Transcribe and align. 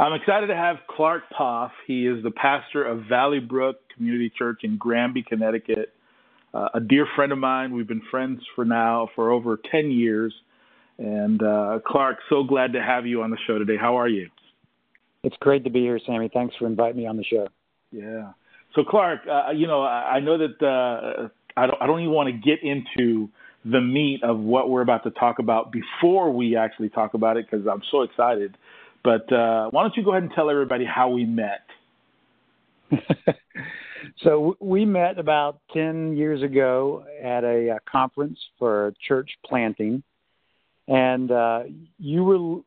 I'm 0.00 0.14
excited 0.14 0.46
to 0.46 0.56
have 0.56 0.76
Clark 0.88 1.24
Poff. 1.28 1.72
He 1.86 2.06
is 2.06 2.22
the 2.22 2.30
pastor 2.30 2.82
of 2.82 3.04
Valley 3.06 3.38
Brook 3.38 3.76
Community 3.94 4.32
Church 4.36 4.60
in 4.62 4.78
Granby, 4.78 5.22
Connecticut. 5.22 5.92
Uh, 6.54 6.68
a 6.72 6.80
dear 6.80 7.06
friend 7.14 7.32
of 7.32 7.38
mine. 7.38 7.74
We've 7.74 7.86
been 7.86 8.00
friends 8.10 8.40
for 8.56 8.64
now 8.64 9.10
for 9.14 9.30
over 9.30 9.60
10 9.70 9.90
years. 9.90 10.32
And 10.96 11.42
uh, 11.42 11.80
Clark, 11.86 12.16
so 12.30 12.42
glad 12.44 12.72
to 12.72 12.82
have 12.82 13.04
you 13.04 13.20
on 13.20 13.30
the 13.30 13.36
show 13.46 13.58
today. 13.58 13.76
How 13.78 13.98
are 13.98 14.08
you? 14.08 14.30
It's 15.22 15.36
great 15.38 15.64
to 15.64 15.70
be 15.70 15.80
here, 15.80 16.00
Sammy. 16.06 16.30
Thanks 16.32 16.56
for 16.58 16.66
inviting 16.66 16.96
me 16.96 17.06
on 17.06 17.18
the 17.18 17.24
show. 17.24 17.48
Yeah. 17.92 18.32
So, 18.74 18.84
Clark, 18.88 19.20
uh, 19.30 19.50
you 19.50 19.66
know, 19.66 19.82
I, 19.82 20.12
I 20.14 20.20
know 20.20 20.38
that 20.38 20.62
uh, 20.62 21.28
I, 21.58 21.66
don't, 21.66 21.82
I 21.82 21.86
don't 21.86 22.00
even 22.00 22.14
want 22.14 22.28
to 22.28 22.32
get 22.32 22.62
into 22.62 23.28
the 23.66 23.82
meat 23.82 24.24
of 24.24 24.38
what 24.38 24.70
we're 24.70 24.80
about 24.80 25.04
to 25.04 25.10
talk 25.10 25.40
about 25.40 25.70
before 25.70 26.30
we 26.32 26.56
actually 26.56 26.88
talk 26.88 27.12
about 27.12 27.36
it 27.36 27.44
because 27.50 27.66
I'm 27.66 27.82
so 27.90 28.00
excited. 28.00 28.56
But 29.02 29.32
uh, 29.32 29.70
why 29.70 29.82
don't 29.82 29.96
you 29.96 30.04
go 30.04 30.10
ahead 30.10 30.24
and 30.24 30.32
tell 30.32 30.50
everybody 30.50 30.84
how 30.84 31.08
we 31.08 31.24
met? 31.24 31.62
so 34.22 34.56
we 34.60 34.84
met 34.84 35.18
about 35.18 35.60
10 35.72 36.16
years 36.16 36.42
ago 36.42 37.04
at 37.22 37.44
a, 37.44 37.76
a 37.76 37.78
conference 37.90 38.38
for 38.58 38.92
church 39.06 39.30
planting. 39.46 40.02
And 40.88 41.30
uh, 41.30 41.62
you 41.98 42.24
were 42.24 42.62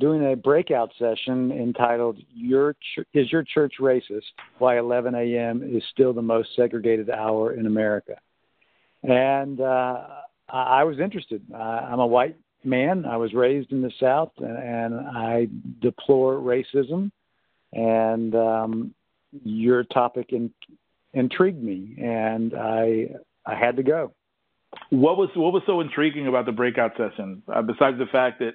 doing 0.00 0.32
a 0.32 0.36
breakout 0.36 0.90
session 0.98 1.52
entitled 1.52 2.18
"Your 2.34 2.72
Ch- 2.74 3.06
Is 3.14 3.30
Your 3.30 3.44
Church 3.44 3.74
Racist? 3.80 4.22
Why 4.58 4.78
11 4.78 5.14
a.m. 5.14 5.62
is 5.62 5.82
Still 5.92 6.12
the 6.12 6.22
Most 6.22 6.48
Segregated 6.56 7.08
Hour 7.08 7.52
in 7.52 7.66
America." 7.66 8.16
And 9.04 9.60
uh, 9.60 10.06
I 10.48 10.82
was 10.82 10.98
interested. 10.98 11.40
I'm 11.54 12.00
a 12.00 12.06
white 12.06 12.36
man. 12.64 13.04
I 13.04 13.16
was 13.16 13.32
raised 13.34 13.72
in 13.72 13.82
the 13.82 13.92
South, 14.00 14.32
and 14.38 14.94
I 14.94 15.48
deplore 15.80 16.34
racism. 16.34 17.10
And 17.72 18.34
um, 18.34 18.94
your 19.44 19.84
topic 19.84 20.28
in, 20.30 20.50
intrigued 21.12 21.62
me, 21.62 21.96
and 21.98 22.54
I 22.54 23.10
I 23.44 23.54
had 23.54 23.76
to 23.76 23.82
go. 23.82 24.12
What 24.90 25.16
was 25.16 25.30
what 25.34 25.52
was 25.52 25.62
so 25.66 25.80
intriguing 25.80 26.26
about 26.26 26.46
the 26.46 26.52
breakout 26.52 26.92
session? 26.96 27.42
Uh, 27.52 27.62
besides 27.62 27.98
the 27.98 28.06
fact 28.06 28.38
that 28.40 28.52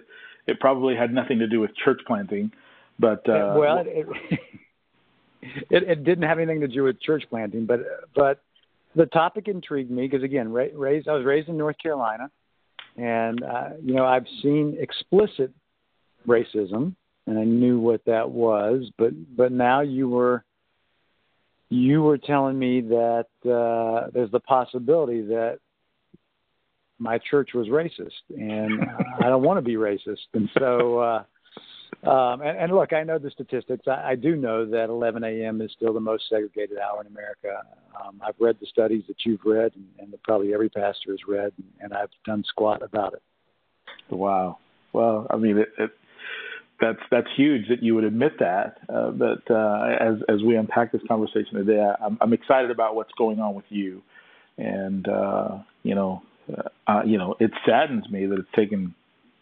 it 0.47 0.59
probably 0.59 0.95
had 0.95 1.13
nothing 1.13 1.39
to 1.39 1.47
do 1.47 1.59
with 1.59 1.71
church 1.75 2.01
planting, 2.05 2.51
but 2.99 3.27
uh, 3.29 3.55
well, 3.57 3.83
it, 3.85 4.07
it, 5.41 5.83
it 5.83 6.03
didn't 6.03 6.23
have 6.23 6.39
anything 6.39 6.61
to 6.61 6.67
do 6.67 6.83
with 6.83 7.01
church 7.01 7.23
planting, 7.29 7.65
but 7.65 7.79
but 8.15 8.41
the 8.95 9.05
topic 9.07 9.47
intrigued 9.47 9.91
me 9.91 10.07
because 10.07 10.23
again, 10.23 10.51
raised 10.51 11.07
I 11.07 11.13
was 11.13 11.25
raised 11.25 11.49
in 11.49 11.57
North 11.57 11.77
Carolina 11.81 12.29
and, 12.97 13.43
uh, 13.43 13.69
you 13.83 13.93
know, 13.93 14.05
I've 14.05 14.27
seen 14.41 14.77
explicit 14.79 15.51
racism 16.27 16.95
and 17.27 17.39
I 17.39 17.43
knew 17.43 17.79
what 17.79 18.03
that 18.05 18.29
was, 18.29 18.89
but, 18.97 19.11
but 19.35 19.51
now 19.51 19.81
you 19.81 20.09
were, 20.09 20.43
you 21.69 22.03
were 22.03 22.17
telling 22.17 22.57
me 22.57 22.81
that 22.81 23.27
uh, 23.45 24.09
there's 24.13 24.31
the 24.31 24.39
possibility 24.39 25.21
that 25.21 25.59
my 26.99 27.19
church 27.29 27.51
was 27.53 27.67
racist 27.67 28.11
and 28.29 28.85
I 29.19 29.29
don't 29.29 29.43
want 29.43 29.57
to 29.57 29.61
be 29.61 29.75
racist. 29.75 30.27
And 30.33 30.49
so, 30.57 30.99
uh, 30.99 31.23
um, 32.03 32.41
and, 32.41 32.57
and, 32.57 32.71
look, 32.73 32.93
I 32.93 33.03
know 33.03 33.17
the 33.17 33.31
statistics. 33.31 33.87
I, 33.87 34.11
I, 34.11 34.15
do 34.15 34.35
know 34.35 34.65
that 34.65 34.89
11 34.89 35.23
a.m. 35.23 35.61
is 35.61 35.71
still 35.75 35.93
the 35.93 35.99
most 35.99 36.23
segregated 36.29 36.77
hour 36.77 37.01
in 37.01 37.07
America. 37.07 37.63
Um, 37.99 38.21
I've 38.25 38.35
read 38.39 38.57
the 38.59 38.67
studies 38.67 39.03
that 39.07 39.17
you've 39.25 39.41
read, 39.45 39.71
and, 39.75 39.85
and 39.99 40.23
probably 40.23 40.53
every 40.53 40.69
pastor 40.69 41.11
has 41.11 41.19
read, 41.27 41.51
and, 41.57 41.67
and, 41.81 41.93
I've 41.93 42.09
done 42.25 42.43
squat 42.47 42.81
about 42.81 43.13
it. 43.13 43.21
Wow. 44.09 44.59
Well, 44.93 45.27
I 45.29 45.37
mean, 45.37 45.57
it, 45.57 45.69
it, 45.77 45.91
that's 46.79 46.99
that's 47.11 47.27
huge 47.35 47.67
that 47.69 47.81
you 47.81 47.95
would 47.95 48.03
admit 48.03 48.33
that. 48.39 48.77
Uh, 48.93 49.11
but 49.11 49.49
uh, 49.49 49.95
as 49.99 50.15
as 50.29 50.43
we 50.43 50.55
unpack 50.55 50.91
this 50.91 51.01
conversation 51.07 51.55
today, 51.55 51.79
I, 51.79 52.05
I'm, 52.05 52.17
I'm 52.21 52.33
excited 52.33 52.71
about 52.71 52.95
what's 52.95 53.13
going 53.17 53.39
on 53.39 53.55
with 53.55 53.65
you, 53.69 54.01
and 54.57 55.07
uh, 55.07 55.59
you 55.83 55.95
know, 55.95 56.21
uh, 56.87 57.01
you 57.05 57.17
know, 57.17 57.35
it 57.39 57.51
saddens 57.65 58.09
me 58.09 58.25
that 58.25 58.39
it's 58.39 58.49
taken 58.55 58.93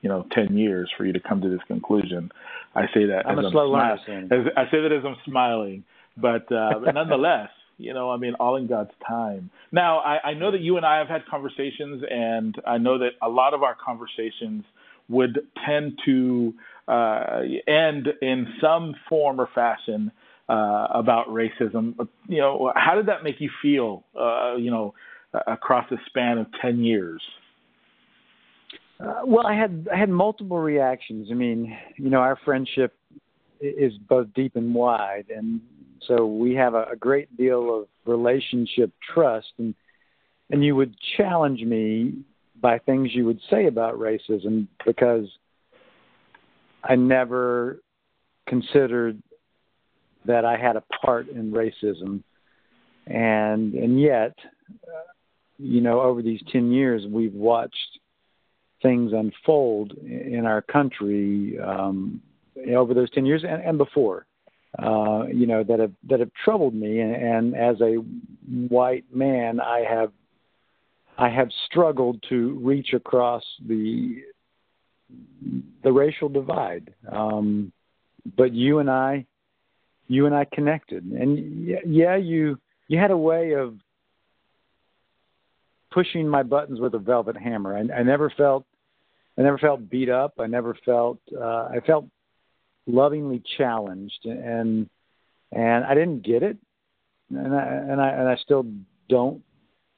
you 0.01 0.09
know, 0.09 0.25
10 0.33 0.57
years 0.57 0.91
for 0.97 1.05
you 1.05 1.13
to 1.13 1.19
come 1.19 1.41
to 1.41 1.49
this 1.49 1.61
conclusion. 1.67 2.31
I 2.75 2.83
say 2.93 3.05
that 3.05 3.27
I'm 3.27 3.37
as 3.37 3.45
a 3.45 3.47
I'm 3.47 3.51
slow 3.51 3.71
learner. 3.71 3.99
As, 4.31 4.47
I 4.57 4.63
say 4.71 4.81
that 4.81 4.91
as 4.91 5.03
I'm 5.05 5.17
smiling, 5.25 5.83
but, 6.17 6.51
uh, 6.51 6.79
but 6.83 6.93
nonetheless, 6.93 7.49
you 7.77 7.93
know, 7.93 8.11
I 8.11 8.17
mean, 8.17 8.35
all 8.35 8.55
in 8.55 8.67
God's 8.67 8.91
time. 9.07 9.49
Now, 9.71 9.99
I, 9.99 10.29
I 10.29 10.33
know 10.33 10.51
that 10.51 10.61
you 10.61 10.77
and 10.77 10.85
I 10.85 10.99
have 10.99 11.07
had 11.07 11.25
conversations, 11.25 12.03
and 12.09 12.55
I 12.65 12.77
know 12.77 12.99
that 12.99 13.11
a 13.21 13.29
lot 13.29 13.53
of 13.53 13.63
our 13.63 13.75
conversations 13.75 14.63
would 15.09 15.39
tend 15.65 15.99
to 16.05 16.53
uh, 16.87 17.41
end 17.67 18.07
in 18.21 18.47
some 18.61 18.95
form 19.09 19.41
or 19.41 19.49
fashion 19.53 20.11
uh, 20.47 20.87
about 20.93 21.27
racism. 21.29 21.95
You 22.27 22.41
know, 22.41 22.71
how 22.75 22.95
did 22.95 23.07
that 23.07 23.23
make 23.23 23.39
you 23.39 23.49
feel? 23.61 24.03
Uh, 24.17 24.55
you 24.55 24.71
know, 24.71 24.93
across 25.47 25.85
the 25.89 25.97
span 26.07 26.37
of 26.37 26.47
ten 26.61 26.83
years. 26.83 27.21
Uh, 29.01 29.21
well, 29.25 29.47
I 29.47 29.55
had 29.55 29.87
I 29.91 29.97
had 29.97 30.09
multiple 30.09 30.59
reactions. 30.59 31.29
I 31.31 31.33
mean, 31.33 31.75
you 31.97 32.09
know, 32.09 32.19
our 32.19 32.37
friendship 32.45 32.93
is 33.59 33.93
both 34.09 34.27
deep 34.35 34.55
and 34.55 34.73
wide, 34.75 35.25
and 35.35 35.61
so 36.07 36.25
we 36.25 36.53
have 36.55 36.73
a, 36.73 36.83
a 36.91 36.95
great 36.95 37.35
deal 37.37 37.81
of 37.81 37.87
relationship 38.05 38.91
trust. 39.13 39.47
And 39.57 39.73
and 40.51 40.63
you 40.63 40.75
would 40.75 40.95
challenge 41.17 41.61
me 41.61 42.13
by 42.61 42.77
things 42.77 43.09
you 43.13 43.25
would 43.25 43.39
say 43.49 43.65
about 43.65 43.97
racism 43.97 44.67
because 44.85 45.25
I 46.83 46.95
never 46.95 47.79
considered 48.47 49.21
that 50.25 50.45
I 50.45 50.57
had 50.57 50.75
a 50.75 50.83
part 51.03 51.27
in 51.29 51.51
racism, 51.51 52.21
and 53.07 53.73
and 53.73 53.99
yet, 53.99 54.35
uh, 54.69 55.09
you 55.57 55.81
know, 55.81 56.01
over 56.01 56.21
these 56.21 56.41
ten 56.51 56.71
years, 56.71 57.03
we've 57.09 57.33
watched 57.33 57.99
things 58.81 59.11
unfold 59.13 59.93
in 59.93 60.45
our 60.45 60.61
country 60.61 61.57
um, 61.59 62.21
over 62.75 62.93
those 62.93 63.09
10 63.11 63.25
years 63.25 63.43
and, 63.47 63.61
and 63.63 63.77
before, 63.77 64.25
uh, 64.79 65.25
you 65.31 65.45
know, 65.45 65.63
that 65.63 65.79
have, 65.79 65.91
that 66.07 66.19
have 66.19 66.31
troubled 66.43 66.73
me. 66.73 66.99
And, 66.99 67.15
and 67.15 67.55
as 67.55 67.79
a 67.81 67.95
white 68.67 69.05
man, 69.13 69.59
I 69.59 69.83
have, 69.87 70.11
I 71.17 71.29
have 71.29 71.49
struggled 71.65 72.23
to 72.29 72.59
reach 72.61 72.93
across 72.93 73.43
the, 73.67 74.23
the 75.83 75.91
racial 75.91 76.29
divide. 76.29 76.93
Um, 77.11 77.71
but 78.37 78.53
you 78.53 78.79
and 78.79 78.89
I, 78.89 79.25
you 80.07 80.25
and 80.25 80.35
I 80.35 80.45
connected 80.45 81.05
and 81.05 81.65
yeah, 81.85 82.17
you, 82.17 82.59
you 82.87 82.99
had 82.99 83.11
a 83.11 83.17
way 83.17 83.53
of 83.53 83.75
pushing 85.91 86.27
my 86.27 86.43
buttons 86.43 86.79
with 86.79 86.93
a 86.95 86.99
velvet 86.99 87.37
hammer. 87.37 87.77
I, 87.77 87.99
I 87.99 88.03
never 88.03 88.29
felt 88.35 88.65
I 89.37 89.43
never 89.43 89.57
felt 89.57 89.89
beat 89.89 90.09
up. 90.09 90.33
I 90.39 90.47
never 90.47 90.77
felt 90.85 91.19
uh, 91.35 91.69
I 91.69 91.79
felt 91.85 92.05
lovingly 92.87 93.41
challenged, 93.57 94.25
and 94.25 94.89
and 95.51 95.85
I 95.85 95.93
didn't 95.93 96.23
get 96.23 96.43
it, 96.43 96.57
and 97.29 97.55
I 97.55 97.63
and 97.63 98.01
I 98.01 98.09
and 98.09 98.27
I 98.27 98.35
still 98.37 98.65
don't 99.09 99.41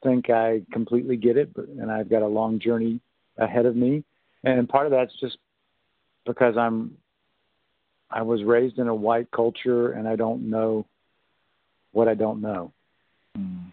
think 0.04 0.30
I 0.30 0.62
completely 0.72 1.18
get 1.18 1.38
it, 1.38 1.54
but 1.54 1.68
and 1.68 1.92
I've 1.92 2.10
got 2.10 2.22
a 2.22 2.28
long 2.28 2.60
journey 2.60 3.00
ahead 3.38 3.66
of 3.66 3.76
me, 3.76 4.04
and 4.44 4.70
part 4.70 4.86
of 4.86 4.92
that's 4.92 5.14
just 5.20 5.38
because 6.26 6.56
I'm 6.58 6.98
I 8.10 8.22
was 8.22 8.44
raised 8.44 8.78
in 8.78 8.88
a 8.88 8.96
white 8.96 9.32
culture, 9.32 9.92
and 9.92 10.08
I 10.08 10.16
don't 10.16 10.50
know 10.50 10.86
what 11.92 12.08
I 12.08 12.14
don't 12.14 12.42
know. 12.42 12.72
Mm. 13.38 13.72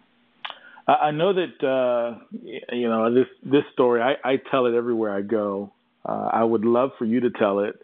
I 0.95 1.11
know 1.11 1.33
that 1.33 1.67
uh, 1.67 2.19
you 2.73 2.89
know 2.89 3.13
this 3.15 3.27
this 3.45 3.63
story. 3.73 4.01
I, 4.03 4.15
I 4.29 4.37
tell 4.51 4.67
it 4.67 4.75
everywhere 4.75 5.15
I 5.15 5.23
go. 5.23 5.73
Uh, 6.05 6.29
I 6.33 6.43
would 6.43 6.65
love 6.65 6.91
for 6.99 7.05
you 7.05 7.21
to 7.21 7.31
tell 7.31 7.61
it 7.61 7.81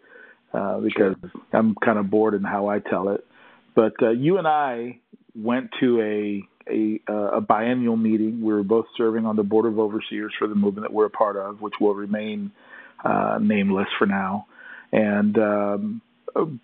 uh, 0.53 0.79
because 0.79 1.15
sure. 1.21 1.31
I'm 1.53 1.75
kind 1.75 1.99
of 1.99 2.09
bored 2.09 2.33
in 2.33 2.43
how 2.43 2.67
I 2.67 2.79
tell 2.79 3.09
it. 3.09 3.25
But 3.75 3.93
uh, 4.01 4.09
you 4.09 4.37
and 4.37 4.47
I 4.47 4.99
went 5.35 5.69
to 5.79 6.01
a 6.01 6.47
a, 6.69 6.99
uh, 7.09 7.37
a 7.37 7.41
biennial 7.41 7.95
meeting. 7.95 8.41
We 8.41 8.53
were 8.53 8.63
both 8.63 8.85
serving 8.97 9.25
on 9.25 9.35
the 9.35 9.43
board 9.43 9.65
of 9.65 9.79
overseers 9.79 10.33
for 10.37 10.47
the 10.47 10.55
movement 10.55 10.85
that 10.85 10.93
we're 10.93 11.05
a 11.05 11.09
part 11.09 11.37
of, 11.37 11.61
which 11.61 11.75
will 11.79 11.95
remain 11.95 12.51
uh, 13.05 13.39
nameless 13.41 13.87
for 13.97 14.05
now. 14.05 14.47
And 14.91 15.37
um, 15.37 16.01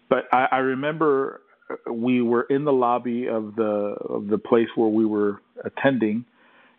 but 0.10 0.26
I, 0.32 0.48
I 0.52 0.58
remember 0.58 1.42
we 1.90 2.22
were 2.22 2.44
in 2.44 2.66
the 2.66 2.74
lobby 2.74 3.28
of 3.28 3.56
the 3.56 3.96
of 4.10 4.28
the 4.28 4.38
place 4.38 4.68
where 4.76 4.90
we 4.90 5.06
were 5.06 5.42
attending 5.64 6.26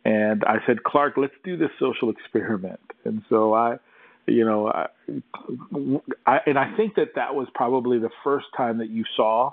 and 0.05 0.45
I 0.45 0.57
said, 0.67 0.85
Clark, 0.85 1.15
let's 1.17 1.35
do 1.45 1.57
this 1.57 1.71
social 1.79 2.11
experiment. 2.11 2.81
And 3.05 3.23
so 3.29 3.55
I, 3.55 3.77
you 4.27 4.45
know, 4.45 4.69
I, 4.69 4.87
I 6.27 6.39
and 6.47 6.59
I 6.59 6.77
think 6.77 6.95
that 6.97 7.15
that 7.17 7.35
was 7.35 7.49
probably 7.55 7.99
the 7.99 8.11
first 8.23 8.47
time 8.57 8.79
that 8.79 8.91
you 8.91 9.05
saw 9.17 9.53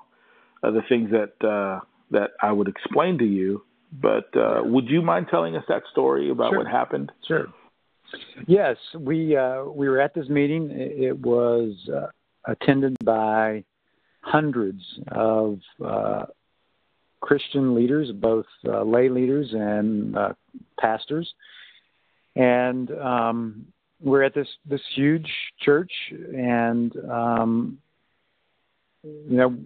uh, 0.63 0.71
the 0.71 0.81
things 0.89 1.09
that 1.11 1.47
uh, 1.47 1.79
that 2.11 2.31
I 2.41 2.51
would 2.51 2.67
explain 2.67 3.17
to 3.19 3.25
you. 3.25 3.63
But 3.93 4.29
uh, 4.35 4.61
would 4.63 4.87
you 4.87 5.01
mind 5.01 5.27
telling 5.29 5.55
us 5.55 5.63
that 5.67 5.83
story 5.91 6.29
about 6.29 6.51
sure. 6.51 6.59
what 6.59 6.67
happened? 6.67 7.11
Sure. 7.27 7.47
Yes, 8.47 8.77
we 8.97 9.35
uh, 9.35 9.63
we 9.63 9.87
were 9.87 10.01
at 10.01 10.13
this 10.13 10.27
meeting. 10.27 10.69
It 10.71 11.17
was 11.17 11.73
uh, 11.93 12.07
attended 12.45 12.97
by 13.03 13.63
hundreds 14.21 14.81
of 15.11 15.59
uh, 15.83 16.25
Christian 17.21 17.75
leaders, 17.75 18.11
both 18.11 18.45
uh, 18.67 18.83
lay 18.83 19.09
leaders 19.09 19.49
and 19.53 20.17
uh, 20.17 20.33
pastors, 20.79 21.31
and 22.35 22.91
um, 22.99 23.65
we're 24.01 24.23
at 24.23 24.33
this 24.33 24.47
this 24.67 24.81
huge 24.95 25.29
church, 25.59 25.91
and 26.11 26.93
um, 27.09 27.77
you 29.03 29.37
know 29.37 29.57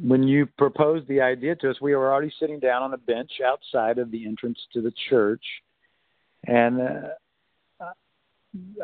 when 0.00 0.24
you 0.24 0.46
proposed 0.58 1.06
the 1.06 1.20
idea 1.20 1.54
to 1.54 1.70
us, 1.70 1.80
we 1.80 1.94
were 1.94 2.12
already 2.12 2.32
sitting 2.40 2.58
down 2.58 2.82
on 2.82 2.94
a 2.94 2.98
bench 2.98 3.30
outside 3.46 3.98
of 3.98 4.10
the 4.10 4.26
entrance 4.26 4.58
to 4.72 4.80
the 4.80 4.92
church, 5.08 5.44
and 6.46 6.80
uh, 6.80 7.84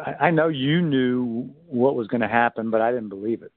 I, 0.05 0.26
I 0.26 0.31
know 0.31 0.49
you 0.49 0.83
knew 0.83 1.50
what 1.67 1.97
was 1.97 2.06
going 2.06 2.21
to 2.21 2.29
happen, 2.29 2.71
but 2.71 2.81
I 2.81 2.93
didn't 2.93 3.09
believe 3.09 3.43
it. 3.43 3.53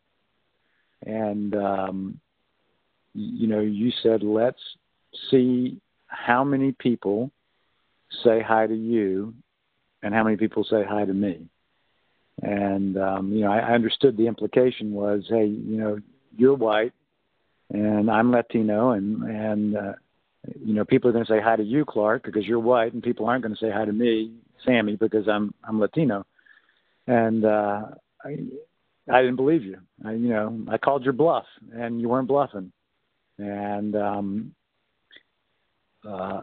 And 1.05 1.55
um, 1.55 2.19
you 3.13 3.47
know, 3.47 3.59
you 3.59 3.91
said, 4.01 4.23
"Let's 4.23 4.61
see 5.29 5.79
how 6.07 6.43
many 6.43 6.71
people 6.71 7.31
say 8.23 8.41
hi 8.41 8.67
to 8.67 8.75
you, 8.75 9.33
and 10.01 10.13
how 10.13 10.23
many 10.23 10.37
people 10.37 10.63
say 10.63 10.83
hi 10.83 11.05
to 11.05 11.13
me." 11.13 11.47
And 12.41 12.97
um, 12.97 13.31
you 13.31 13.41
know, 13.41 13.51
I, 13.51 13.59
I 13.59 13.71
understood 13.73 14.17
the 14.17 14.27
implication 14.27 14.93
was, 14.93 15.25
"Hey, 15.29 15.45
you 15.45 15.77
know, 15.77 15.99
you're 16.35 16.55
white." 16.55 16.93
and 17.73 18.09
I'm 18.09 18.31
Latino, 18.31 18.91
and 18.91 19.23
and 19.23 19.75
uh, 19.75 19.93
you 20.63 20.73
know 20.73 20.85
people 20.85 21.09
are 21.09 21.13
going 21.13 21.25
to 21.25 21.31
say 21.31 21.41
hi 21.41 21.55
to 21.55 21.63
you, 21.63 21.85
Clark, 21.85 22.23
because 22.23 22.45
you're 22.45 22.59
white, 22.59 22.93
and 22.93 23.03
people 23.03 23.25
aren't 23.25 23.43
going 23.43 23.55
to 23.55 23.59
say 23.59 23.71
hi 23.71 23.85
to 23.85 23.91
me, 23.91 24.31
Sammy, 24.65 24.95
because 24.95 25.27
I'm 25.27 25.53
I'm 25.63 25.79
Latino, 25.79 26.25
and 27.07 27.43
uh, 27.43 27.85
I 28.23 28.37
I 29.11 29.21
didn't 29.21 29.37
believe 29.37 29.63
you. 29.63 29.79
I 30.05 30.11
you 30.11 30.29
know 30.29 30.65
I 30.69 30.77
called 30.77 31.03
your 31.03 31.13
bluff, 31.13 31.45
and 31.73 31.99
you 31.99 32.09
weren't 32.09 32.27
bluffing, 32.27 32.71
and 33.37 33.95
um, 33.95 34.55
uh, 36.07 36.41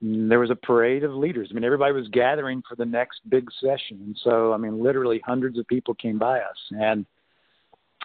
there 0.00 0.38
was 0.38 0.50
a 0.50 0.56
parade 0.56 1.04
of 1.04 1.14
leaders. 1.14 1.48
I 1.50 1.54
mean, 1.54 1.64
everybody 1.64 1.92
was 1.92 2.08
gathering 2.08 2.62
for 2.68 2.76
the 2.76 2.84
next 2.84 3.20
big 3.28 3.48
session, 3.60 4.00
and 4.04 4.18
so 4.22 4.52
I 4.52 4.56
mean, 4.56 4.82
literally 4.82 5.20
hundreds 5.24 5.58
of 5.58 5.66
people 5.66 5.94
came 5.94 6.18
by 6.18 6.40
us, 6.40 6.56
and 6.70 7.06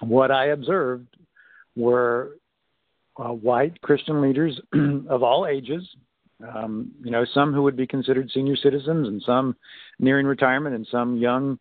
what 0.01 0.31
I 0.31 0.47
observed 0.47 1.15
were 1.75 2.37
uh, 3.17 3.33
white 3.33 3.79
Christian 3.81 4.21
leaders 4.21 4.59
of 5.09 5.23
all 5.23 5.45
ages. 5.45 5.87
Um, 6.55 6.91
you 7.03 7.11
know, 7.11 7.25
some 7.33 7.53
who 7.53 7.63
would 7.63 7.75
be 7.75 7.85
considered 7.85 8.31
senior 8.33 8.55
citizens, 8.55 9.07
and 9.07 9.21
some 9.25 9.55
nearing 9.99 10.25
retirement, 10.25 10.75
and 10.75 10.87
some 10.89 11.17
young 11.17 11.57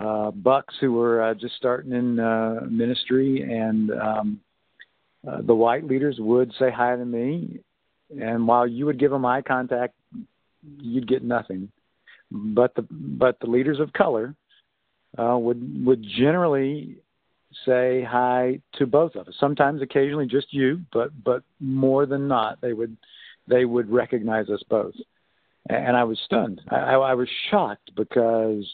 uh, 0.00 0.30
bucks 0.30 0.74
who 0.80 0.92
were 0.92 1.22
uh, 1.22 1.34
just 1.34 1.56
starting 1.56 1.92
in 1.92 2.20
uh, 2.20 2.60
ministry. 2.68 3.42
And 3.42 3.90
um, 3.90 4.40
uh, 5.26 5.42
the 5.42 5.54
white 5.54 5.86
leaders 5.86 6.16
would 6.18 6.52
say 6.58 6.70
hi 6.70 6.96
to 6.96 7.04
me, 7.04 7.60
and 8.20 8.46
while 8.46 8.66
you 8.66 8.86
would 8.86 8.98
give 8.98 9.10
them 9.10 9.24
eye 9.24 9.42
contact, 9.42 9.94
you'd 10.78 11.08
get 11.08 11.22
nothing. 11.22 11.70
But 12.30 12.74
the 12.74 12.86
but 12.90 13.38
the 13.40 13.46
leaders 13.46 13.80
of 13.80 13.92
color 13.92 14.34
uh, 15.16 15.36
would 15.38 15.86
would 15.86 16.02
generally 16.02 16.96
say 17.64 18.02
hi 18.02 18.60
to 18.74 18.86
both 18.86 19.14
of 19.14 19.28
us. 19.28 19.34
Sometimes, 19.38 19.82
occasionally, 19.82 20.26
just 20.26 20.52
you, 20.52 20.82
but 20.92 21.10
but 21.22 21.42
more 21.60 22.06
than 22.06 22.28
not, 22.28 22.60
they 22.60 22.72
would 22.72 22.96
they 23.46 23.64
would 23.64 23.90
recognize 23.90 24.48
us 24.48 24.62
both. 24.68 24.94
And 25.68 25.96
I 25.96 26.04
was 26.04 26.18
stunned. 26.24 26.60
I, 26.68 26.94
I 26.94 27.14
was 27.14 27.28
shocked 27.50 27.90
because, 27.96 28.70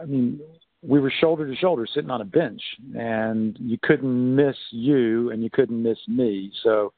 I 0.00 0.04
mean, 0.04 0.40
we 0.82 1.00
were 1.00 1.12
shoulder 1.20 1.46
to 1.46 1.56
shoulder 1.56 1.86
sitting 1.92 2.10
on 2.10 2.20
a 2.20 2.24
bench, 2.24 2.62
and 2.96 3.56
you 3.60 3.78
couldn't 3.82 4.36
miss 4.36 4.56
you, 4.70 5.30
and 5.30 5.42
you 5.42 5.50
couldn't 5.50 5.82
miss 5.82 5.98
me. 6.06 6.52
So, 6.62 6.92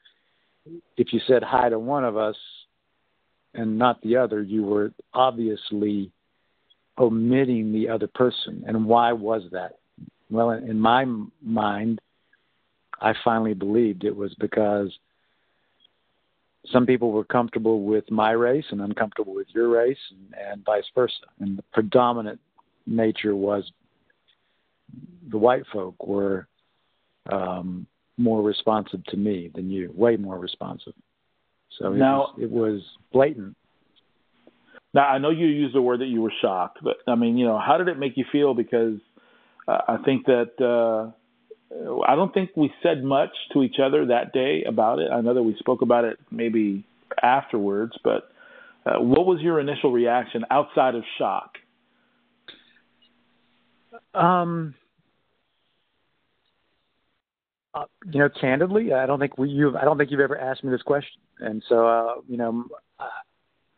if 0.97 1.11
you 1.11 1.19
said 1.27 1.41
hi 1.41 1.69
to 1.69 1.79
one 1.79 2.05
of 2.05 2.15
us 2.15 2.35
and 3.55 3.77
not 3.77 4.01
the 4.01 4.17
other, 4.17 4.41
you 4.43 4.63
were 4.63 4.93
obviously 5.13 6.11
omitting 6.99 7.73
the 7.73 7.89
other 7.89 8.07
person. 8.07 8.63
And 8.67 8.85
why 8.85 9.11
was 9.11 9.43
that? 9.51 9.79
Well, 10.29 10.51
in 10.51 10.79
my 10.79 11.05
mind, 11.41 11.99
I 13.01 13.13
finally 13.23 13.55
believed 13.55 14.03
it 14.03 14.15
was 14.15 14.33
because 14.35 14.91
some 16.71 16.85
people 16.85 17.11
were 17.11 17.23
comfortable 17.23 17.83
with 17.83 18.09
my 18.11 18.31
race 18.31 18.65
and 18.69 18.81
uncomfortable 18.81 19.33
with 19.33 19.47
your 19.53 19.69
race, 19.69 19.97
and, 20.11 20.51
and 20.51 20.65
vice 20.65 20.85
versa. 20.93 21.25
And 21.39 21.57
the 21.57 21.63
predominant 21.73 22.39
nature 22.85 23.35
was 23.35 23.71
the 25.29 25.37
white 25.37 25.63
folk 25.71 26.05
were 26.05 26.47
um, 27.31 27.87
more 28.17 28.41
responsive 28.41 29.03
to 29.05 29.17
me 29.17 29.51
than 29.53 29.69
you, 29.69 29.91
way 29.95 30.17
more 30.17 30.37
responsive. 30.37 30.93
So 31.79 31.93
it, 31.93 31.97
now, 31.97 32.19
was, 32.19 32.39
it 32.41 32.51
was 32.51 32.81
blatant. 33.13 33.55
Now 34.93 35.07
I 35.07 35.19
know 35.19 35.29
you 35.29 35.47
used 35.47 35.73
the 35.73 35.81
word 35.81 36.01
that 36.01 36.07
you 36.07 36.21
were 36.21 36.33
shocked, 36.41 36.79
but 36.83 36.97
I 37.07 37.15
mean, 37.15 37.37
you 37.37 37.45
know, 37.45 37.57
how 37.57 37.77
did 37.77 37.87
it 37.87 37.97
make 37.97 38.17
you 38.17 38.25
feel? 38.31 38.53
Because 38.53 38.99
I 39.67 39.97
think 40.03 40.25
that 40.25 40.51
uh, 40.59 41.11
I 42.05 42.15
don't 42.15 42.33
think 42.33 42.51
we 42.55 42.73
said 42.83 43.03
much 43.03 43.29
to 43.53 43.63
each 43.63 43.77
other 43.83 44.07
that 44.07 44.33
day 44.33 44.63
about 44.67 44.99
it. 44.99 45.09
I 45.11 45.21
know 45.21 45.33
that 45.33 45.43
we 45.43 45.55
spoke 45.59 45.81
about 45.81 46.03
it 46.03 46.19
maybe 46.29 46.85
afterwards, 47.21 47.93
but 48.03 48.29
uh, 48.85 48.99
what 48.99 49.25
was 49.25 49.39
your 49.41 49.59
initial 49.59 49.91
reaction 49.91 50.43
outside 50.49 50.95
of 50.95 51.03
shock? 51.17 51.57
Um, 54.13 54.75
uh, 57.73 57.85
you 58.11 58.19
know, 58.19 58.29
candidly, 58.29 58.93
I 58.93 59.05
don't 59.05 59.19
think 59.19 59.37
we, 59.37 59.49
you. 59.49 59.77
I 59.77 59.85
don't 59.85 59.97
think 59.97 60.11
you've 60.11 60.19
ever 60.19 60.37
asked 60.37 60.63
me 60.63 60.71
this 60.71 60.81
question, 60.81 61.21
and 61.39 61.63
so 61.69 61.87
uh, 61.87 62.13
you 62.27 62.37
know, 62.37 62.65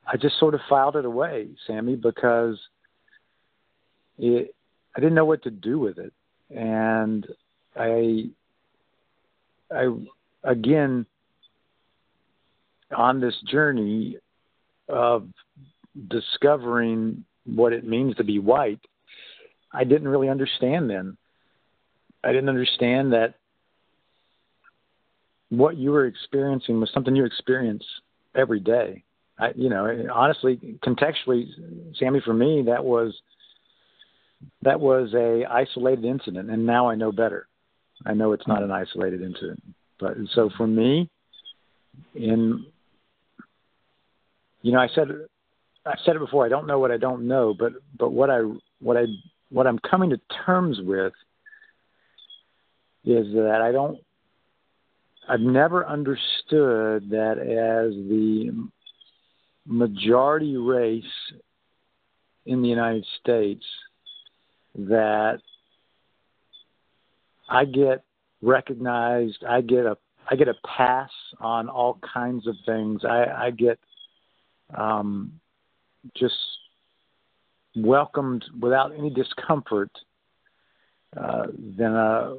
I 0.08 0.18
just 0.18 0.40
sort 0.40 0.54
of 0.54 0.62
filed 0.68 0.96
it 0.96 1.06
away, 1.06 1.50
Sammy, 1.68 1.96
because 1.96 2.60
it 4.18 4.54
I 4.96 5.00
didn't 5.00 5.16
know 5.16 5.26
what 5.26 5.44
to 5.44 5.52
do 5.52 5.80
with 5.80 5.98
it, 5.98 6.14
and 6.50 7.26
I, 7.76 8.30
I 9.74 9.96
again 10.44 11.06
on 12.96 13.20
this 13.20 13.36
journey 13.50 14.18
of 14.90 15.28
discovering 16.10 17.26
what 17.46 17.74
it 17.74 17.86
means 17.86 18.16
to 18.16 18.24
be 18.24 18.40
white, 18.40 18.80
I 19.74 19.84
didn't 19.84 20.08
really 20.08 20.30
understand 20.30 20.90
then. 20.90 21.18
I 22.24 22.32
didn't 22.32 22.50
understand 22.50 23.14
that 23.14 23.36
what 25.50 25.78
you 25.78 25.92
were 25.92 26.06
experiencing 26.06 26.80
was 26.80 26.92
something 26.94 27.16
you 27.16 27.26
experience 27.26 27.84
every 28.36 28.60
day. 28.60 29.04
I, 29.38 29.52
you 29.56 29.70
know, 29.70 30.08
honestly, 30.14 30.78
contextually, 30.84 31.48
Sammy, 31.98 32.22
for 32.24 32.34
me, 32.34 32.64
that 32.68 32.84
was 32.84 33.14
that 34.62 34.80
was 34.80 35.14
a 35.14 35.46
isolated 35.50 36.06
incident, 36.06 36.50
and 36.50 36.66
now 36.66 36.90
I 36.90 36.96
know 36.96 37.12
better. 37.12 37.48
I 38.06 38.14
know 38.14 38.34
it's 38.34 38.48
not 38.48 38.64
an 38.64 38.72
isolated 38.72 39.22
incident, 39.22 39.62
but 40.00 40.16
so 40.34 40.50
for 40.58 40.68
me, 40.68 41.10
in 42.16 42.66
you 44.62 44.72
know, 44.72 44.80
I 44.80 44.88
said 44.94 45.08
I've 45.86 46.00
said 46.06 46.16
it 46.16 46.20
before. 46.20 46.46
I 46.46 46.50
don't 46.50 46.68
know 46.68 46.80
what 46.80 46.92
I 46.92 46.98
don't 46.98 47.28
know, 47.28 47.54
but 47.58 47.74
but 47.98 48.12
what 48.12 48.30
I 48.30 48.42
what 48.80 48.98
I 48.98 49.06
what 49.54 49.68
I'm 49.68 49.80
coming 49.80 50.10
to 50.10 50.20
terms 50.46 50.80
with 50.82 51.14
is 53.06 53.34
that 53.34 53.60
I 53.62 53.72
don't. 53.72 54.00
I've 55.30 55.40
never 55.40 55.86
understood 55.88 57.10
that 57.12 57.38
as 57.38 57.94
the 58.10 58.68
majority 59.66 60.58
race 60.58 61.04
in 62.46 62.62
the 62.62 62.68
United 62.68 63.06
States 63.22 63.64
that 64.76 65.40
I 67.48 67.66
get 67.66 68.04
recognized. 68.42 69.46
I 69.48 69.62
get 69.62 69.86
a 69.86 69.98
I 70.30 70.36
get 70.36 70.48
a 70.48 70.56
pass 70.66 71.12
on 71.40 71.70
all 71.70 72.00
kinds 72.14 72.48
of 72.48 72.56
things. 72.66 73.06
I, 73.06 73.26
I 73.26 73.52
get 73.52 73.78
um, 74.76 75.40
just 76.16 76.34
welcomed 77.76 78.46
without 78.60 78.94
any 78.98 79.10
discomfort 79.10 79.92
uh, 81.18 81.48
than 81.78 81.96
a 81.96 82.36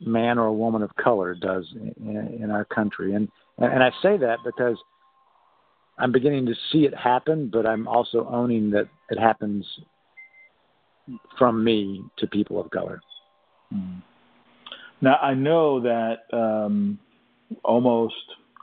man 0.00 0.38
or 0.38 0.46
a 0.46 0.52
woman 0.52 0.82
of 0.82 0.94
color 0.96 1.34
does 1.34 1.66
in, 1.74 2.38
in 2.42 2.50
our 2.50 2.64
country. 2.64 3.14
And 3.14 3.28
and 3.58 3.82
I 3.82 3.90
say 4.02 4.18
that 4.18 4.38
because 4.44 4.76
I'm 5.98 6.12
beginning 6.12 6.46
to 6.46 6.54
see 6.70 6.84
it 6.84 6.94
happen, 6.94 7.48
but 7.50 7.66
I'm 7.66 7.88
also 7.88 8.28
owning 8.30 8.70
that 8.70 8.88
it 9.10 9.18
happens 9.18 9.64
from 11.38 11.64
me 11.64 12.02
to 12.18 12.26
people 12.26 12.60
of 12.60 12.70
color. 12.70 13.00
Hmm. 13.70 13.98
Now 15.00 15.16
I 15.16 15.34
know 15.34 15.80
that 15.80 16.16
um, 16.32 16.98
almost, 17.62 18.14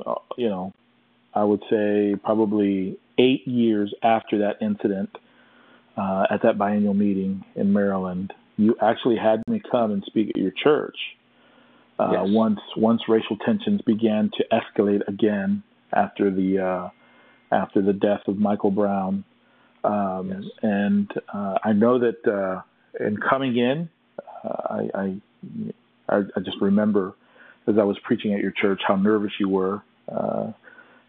uh, 0.06 0.16
you 0.38 0.50
know, 0.50 0.74
I 1.34 1.44
would 1.44 1.62
say 1.70 2.16
probably 2.24 2.98
eight 3.18 3.48
years 3.48 3.94
after 4.04 4.38
that 4.40 4.62
incident 4.62 5.10
uh, 5.98 6.26
at 6.30 6.42
that 6.44 6.58
biennial 6.58 6.94
meeting 6.94 7.44
in 7.56 7.74
Maryland, 7.74 8.34
you 8.58 8.76
actually 8.82 9.18
had 9.18 9.42
me 9.48 9.62
come 9.72 9.92
and 9.92 10.04
speak 10.06 10.30
at 10.30 10.38
your 10.38 10.52
church 10.64 10.96
uh, 12.00 12.10
yes. 12.12 12.22
once 12.26 12.60
once 12.76 13.02
racial 13.08 13.38
tensions 13.46 13.82
began 13.82 14.32
to 14.38 14.44
escalate 14.52 15.08
again 15.08 15.64
after 15.94 16.32
the 16.32 16.60
uh, 16.60 16.90
after 17.54 17.82
the 17.82 17.94
death 17.94 18.22
of 18.28 18.38
Michael 18.38 18.72
Brown. 18.72 19.24
Um, 19.84 20.32
yes. 20.32 20.52
And 20.62 21.12
uh, 21.34 21.56
I 21.64 21.74
know 21.74 22.00
that 22.00 22.26
uh, 22.28 22.62
in 23.04 23.18
coming 23.18 23.58
in, 23.58 23.90
uh, 24.44 24.88
I, 24.94 25.20
I, 26.10 26.16
I 26.16 26.40
just 26.40 26.58
remember 26.62 27.14
as 27.68 27.76
I 27.80 27.84
was 27.84 27.98
preaching 28.04 28.34
at 28.34 28.40
your 28.40 28.52
church 28.52 28.82
how 28.88 28.96
nervous 28.96 29.32
you 29.40 29.50
were, 29.50 29.82
uh, 30.10 30.52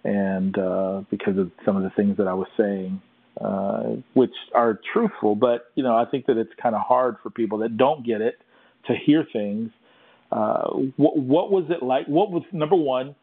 and 0.04 0.58
uh, 0.58 1.02
because 1.10 1.38
of 1.38 1.50
some 1.64 1.76
of 1.76 1.82
the 1.82 1.90
things 1.90 2.16
that 2.18 2.26
I 2.26 2.34
was 2.34 2.48
saying, 2.56 3.00
uh, 3.40 3.96
which 4.14 4.34
are 4.54 4.78
truthful, 4.92 5.34
but 5.34 5.66
you 5.74 5.82
know 5.82 5.96
I 5.96 6.04
think 6.04 6.26
that 6.26 6.36
it's 6.36 6.52
kind 6.62 6.74
of 6.74 6.82
hard 6.82 7.16
for 7.22 7.30
people 7.30 7.58
that 7.58 7.76
don't 7.76 8.06
get 8.06 8.20
it 8.20 8.38
to 8.86 8.94
hear 8.94 9.26
things. 9.32 9.70
Uh, 10.32 10.64
what, 10.96 11.16
what 11.16 11.50
was 11.50 11.64
it 11.70 11.82
like? 11.82 12.06
What 12.06 12.30
was 12.30 12.42
number 12.52 12.76
one? 12.76 13.14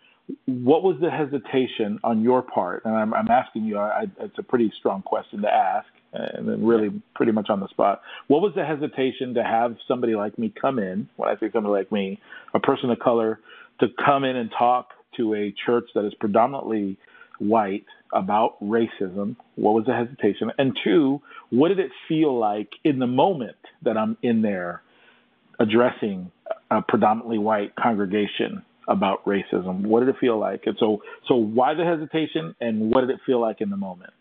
what 0.45 0.83
was 0.83 0.97
the 1.01 1.09
hesitation 1.09 1.99
on 2.03 2.21
your 2.21 2.41
part? 2.41 2.83
And 2.85 2.95
I'm, 2.95 3.13
I'm 3.13 3.29
asking 3.29 3.65
you, 3.65 3.77
I, 3.77 4.01
I, 4.01 4.03
it's 4.19 4.37
a 4.37 4.43
pretty 4.43 4.71
strong 4.79 5.01
question 5.01 5.41
to 5.41 5.49
ask, 5.49 5.87
and 6.13 6.47
then 6.47 6.65
really 6.65 7.01
pretty 7.15 7.31
much 7.31 7.49
on 7.49 7.59
the 7.59 7.67
spot. 7.69 8.01
What 8.27 8.41
was 8.41 8.53
the 8.55 8.65
hesitation 8.65 9.33
to 9.35 9.43
have 9.43 9.75
somebody 9.87 10.15
like 10.15 10.37
me 10.37 10.53
come 10.59 10.79
in? 10.79 11.09
When 11.15 11.29
I 11.29 11.39
say 11.39 11.49
somebody 11.51 11.73
like 11.73 11.91
me, 11.91 12.19
a 12.53 12.59
person 12.59 12.89
of 12.91 12.99
color, 12.99 13.39
to 13.79 13.87
come 14.03 14.23
in 14.23 14.35
and 14.35 14.51
talk 14.57 14.89
to 15.17 15.33
a 15.33 15.53
church 15.65 15.89
that 15.95 16.05
is 16.05 16.13
predominantly 16.19 16.97
white 17.41 17.85
about 18.13 18.61
racism? 18.63 19.35
What 19.55 19.73
was 19.73 19.85
the 19.85 19.93
hesitation? 19.93 20.51
And 20.57 20.77
two, 20.83 21.21
what 21.49 21.69
did 21.69 21.79
it 21.79 21.91
feel 22.07 22.37
like 22.37 22.69
in 22.83 22.99
the 22.99 23.07
moment 23.07 23.57
that 23.83 23.97
I'm 23.97 24.17
in 24.21 24.41
there 24.41 24.81
addressing 25.59 26.31
a 26.69 26.81
predominantly 26.81 27.37
white 27.37 27.75
congregation 27.75 28.63
about 28.87 29.25
racism? 29.25 29.81
What 29.81 30.01
did 30.01 30.09
it 30.09 30.15
feel 30.19 30.39
like? 30.39 30.63
And 30.65 30.75
so, 30.79 31.01
so 31.27 31.35
why 31.35 31.73
the 31.73 31.83
hesitation, 31.83 32.55
and 32.61 32.91
what 32.91 33.01
did 33.01 33.09
it 33.09 33.19
feel 33.25 33.39
like 33.41 33.61
in 33.61 33.69
the 33.69 33.77
moment? 33.77 34.13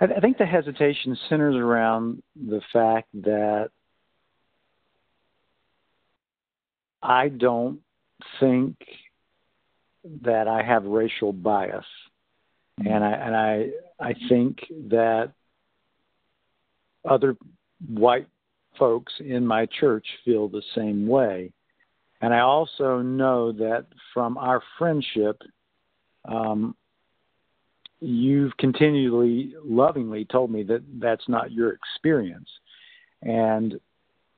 I 0.00 0.18
think 0.20 0.38
the 0.38 0.46
hesitation 0.46 1.16
centers 1.28 1.54
around 1.54 2.24
the 2.34 2.60
fact 2.72 3.08
that 3.22 3.70
I 7.00 7.28
don't 7.28 7.80
think 8.40 8.76
that 10.22 10.48
I 10.48 10.62
have 10.62 10.84
racial 10.84 11.32
bias, 11.32 11.84
and 12.78 13.04
I 13.04 13.12
and 13.12 13.36
I 13.36 13.70
I 14.00 14.14
think 14.28 14.58
that 14.88 15.32
other 17.08 17.36
white 17.88 18.28
folks 18.78 19.12
in 19.20 19.46
my 19.46 19.66
church 19.66 20.06
feel 20.24 20.48
the 20.48 20.62
same 20.74 21.06
way. 21.06 21.52
And 22.20 22.32
I 22.32 22.40
also 22.40 23.00
know 23.00 23.50
that 23.52 23.86
from 24.14 24.38
our 24.38 24.62
friendship, 24.78 25.42
um, 26.24 26.76
you've 28.00 28.56
continually 28.56 29.54
lovingly 29.64 30.24
told 30.24 30.50
me 30.50 30.62
that 30.64 30.82
that's 31.00 31.28
not 31.28 31.50
your 31.52 31.72
experience. 31.72 32.48
And, 33.22 33.72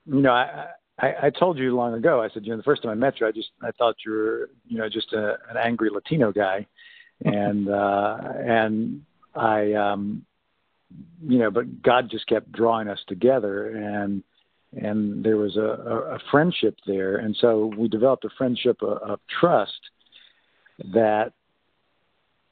you 0.07 0.21
know, 0.21 0.33
I, 0.33 0.69
I, 0.99 1.15
I 1.25 1.31
told 1.31 1.59
you 1.59 1.75
long 1.75 1.95
ago, 1.95 2.23
I 2.23 2.29
said, 2.31 2.45
you 2.45 2.51
know, 2.51 2.57
the 2.57 2.63
first 2.63 2.83
time 2.83 2.93
I 2.93 2.95
met 2.95 3.21
you, 3.21 3.27
I 3.27 3.33
just, 3.33 3.51
I 3.63 3.71
thought 3.73 3.97
you 4.05 4.13
were, 4.13 4.51
you 4.67 4.79
know, 4.79 4.89
just 4.89 5.13
a, 5.13 5.39
an 5.51 5.57
angry 5.57 5.91
Latino 5.91 6.33
guy. 6.33 6.67
and, 7.25 7.69
uh, 7.69 8.19
and 8.39 9.03
I, 9.35 9.73
um, 9.73 10.25
you 11.27 11.39
know, 11.39 11.51
but 11.51 11.83
God 11.83 12.11
just 12.11 12.27
kept 12.27 12.53
drawing 12.53 12.89
us 12.89 13.01
together 13.09 13.69
and, 13.77 14.23
and 14.77 15.25
there 15.25 15.37
was 15.37 15.57
a, 15.57 15.61
a, 15.61 16.19
friendship 16.31 16.77
there, 16.87 17.17
and 17.17 17.37
so 17.41 17.73
we 17.79 17.89
developed 17.89 18.25
a 18.25 18.31
friendship 18.37 18.83
of, 18.83 18.99
of 18.99 19.21
trust 19.41 19.81
that 20.93 21.33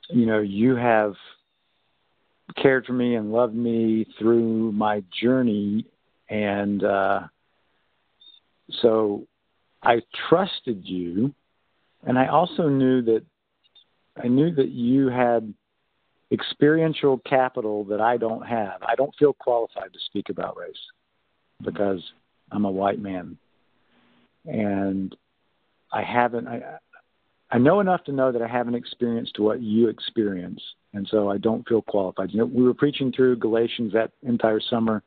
you 0.08 0.26
know 0.26 0.40
you 0.40 0.76
have 0.76 1.14
cared 2.56 2.86
for 2.86 2.92
me 2.92 3.16
and 3.16 3.32
loved 3.32 3.54
me 3.54 4.06
through 4.18 4.72
my 4.72 5.02
journey, 5.20 5.84
and 6.28 6.84
uh, 6.84 7.20
so 8.80 9.26
I 9.82 10.02
trusted 10.28 10.84
you, 10.84 11.34
and 12.04 12.18
I 12.18 12.26
also 12.28 12.68
knew 12.68 13.02
that 13.02 13.22
I 14.22 14.28
knew 14.28 14.54
that 14.54 14.68
you 14.70 15.08
had 15.08 15.52
experiential 16.30 17.18
capital 17.18 17.84
that 17.84 18.00
I 18.00 18.16
don't 18.16 18.46
have. 18.46 18.82
I 18.82 18.94
don't 18.94 19.14
feel 19.18 19.32
qualified 19.34 19.92
to 19.92 19.98
speak 20.06 20.28
about 20.28 20.56
race 20.56 20.74
because 21.62 22.02
I'm 22.50 22.64
a 22.64 22.70
white 22.70 23.00
man, 23.00 23.36
and 24.46 25.14
I 25.92 26.02
haven't. 26.02 26.48
I, 26.48 26.78
I 27.50 27.58
know 27.58 27.80
enough 27.80 28.02
to 28.04 28.12
know 28.12 28.32
that 28.32 28.40
I 28.40 28.48
haven't 28.48 28.76
experienced 28.76 29.38
what 29.38 29.60
you 29.60 29.88
experience, 29.88 30.62
and 30.94 31.06
so 31.10 31.30
I 31.30 31.36
don't 31.36 31.68
feel 31.68 31.82
qualified. 31.82 32.30
You 32.32 32.38
know, 32.40 32.46
we 32.46 32.62
were 32.62 32.74
preaching 32.74 33.12
through 33.12 33.36
Galatians 33.36 33.92
that 33.92 34.12
entire 34.22 34.60
summer, 34.60 35.02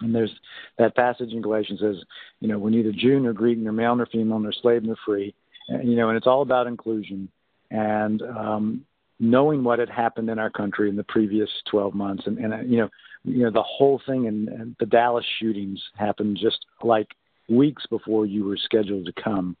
and 0.00 0.14
there's 0.14 0.34
that 0.78 0.94
passage 0.94 1.32
in 1.32 1.42
Galatians 1.42 1.80
says, 1.80 1.96
you 2.40 2.48
know, 2.48 2.58
we're 2.58 2.70
neither 2.70 2.92
Jew 2.92 3.20
nor 3.20 3.32
Greek 3.32 3.58
nor 3.58 3.72
male 3.72 3.96
nor 3.96 4.06
female 4.06 4.38
nor 4.38 4.52
slave 4.52 4.82
nor 4.82 4.96
free, 5.04 5.34
and, 5.68 5.88
you 5.88 5.96
know, 5.96 6.08
and 6.08 6.16
it's 6.16 6.26
all 6.26 6.42
about 6.42 6.66
inclusion. 6.66 7.28
And 7.70 8.22
um, 8.22 8.86
knowing 9.18 9.64
what 9.64 9.78
had 9.78 9.88
happened 9.88 10.28
in 10.28 10.38
our 10.38 10.50
country 10.50 10.88
in 10.88 10.96
the 10.96 11.04
previous 11.04 11.48
12 11.70 11.94
months, 11.94 12.24
and, 12.26 12.38
and 12.38 12.70
you 12.70 12.78
know, 12.78 12.88
you 13.24 13.42
know 13.42 13.50
the 13.50 13.62
whole 13.62 14.00
thing 14.06 14.26
and, 14.26 14.48
and 14.48 14.76
the 14.78 14.86
Dallas 14.86 15.24
shootings 15.40 15.82
happened 15.96 16.38
just 16.40 16.64
like 16.82 17.08
weeks 17.48 17.84
before 17.88 18.26
you 18.26 18.44
were 18.44 18.56
scheduled 18.56 19.06
to 19.06 19.22
come, 19.22 19.56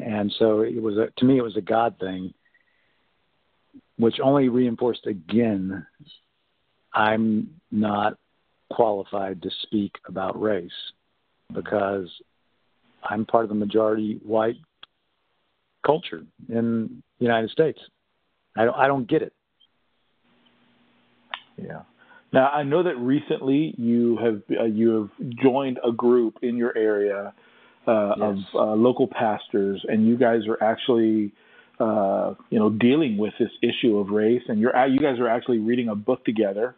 and 0.00 0.34
so 0.38 0.62
it 0.62 0.80
was 0.80 0.96
a, 0.96 1.08
to 1.18 1.24
me 1.24 1.38
it 1.38 1.44
was 1.44 1.56
a 1.56 1.62
God 1.62 1.96
thing, 2.00 2.32
which 3.98 4.18
only 4.20 4.48
reinforced 4.48 5.06
again 5.06 5.86
I'm 6.94 7.60
not 7.70 8.16
qualified 8.70 9.42
to 9.42 9.50
speak 9.62 9.92
about 10.06 10.40
race 10.40 10.70
because 11.52 12.08
I'm 13.02 13.26
part 13.26 13.44
of 13.44 13.48
the 13.48 13.54
majority 13.54 14.20
white 14.24 14.56
culture 15.84 16.24
in 16.48 17.02
the 17.18 17.24
United 17.24 17.50
States. 17.50 17.78
I 18.56 18.64
don't, 18.64 18.76
I 18.76 18.86
don't 18.86 19.08
get 19.08 19.22
it. 19.22 19.32
Yeah. 21.56 21.82
Now 22.32 22.48
I 22.48 22.64
know 22.64 22.82
that 22.82 22.96
recently 22.96 23.74
you 23.78 24.16
have 24.16 24.42
uh, 24.58 24.64
you 24.64 24.90
have 25.18 25.36
joined 25.36 25.78
a 25.86 25.92
group 25.92 26.38
in 26.42 26.56
your 26.56 26.76
area 26.76 27.32
uh, 27.86 28.14
yes. 28.16 28.18
of 28.20 28.36
uh, 28.54 28.74
local 28.74 29.06
pastors, 29.06 29.84
and 29.86 30.06
you 30.06 30.16
guys 30.16 30.40
are 30.48 30.60
actually 30.60 31.32
uh, 31.78 32.34
you 32.50 32.58
know 32.58 32.70
dealing 32.70 33.18
with 33.18 33.34
this 33.38 33.50
issue 33.62 33.98
of 33.98 34.08
race, 34.08 34.42
and 34.48 34.58
you're 34.58 34.74
you 34.86 34.98
guys 34.98 35.20
are 35.20 35.28
actually 35.28 35.58
reading 35.58 35.88
a 35.88 35.94
book 35.94 36.24
together. 36.24 36.74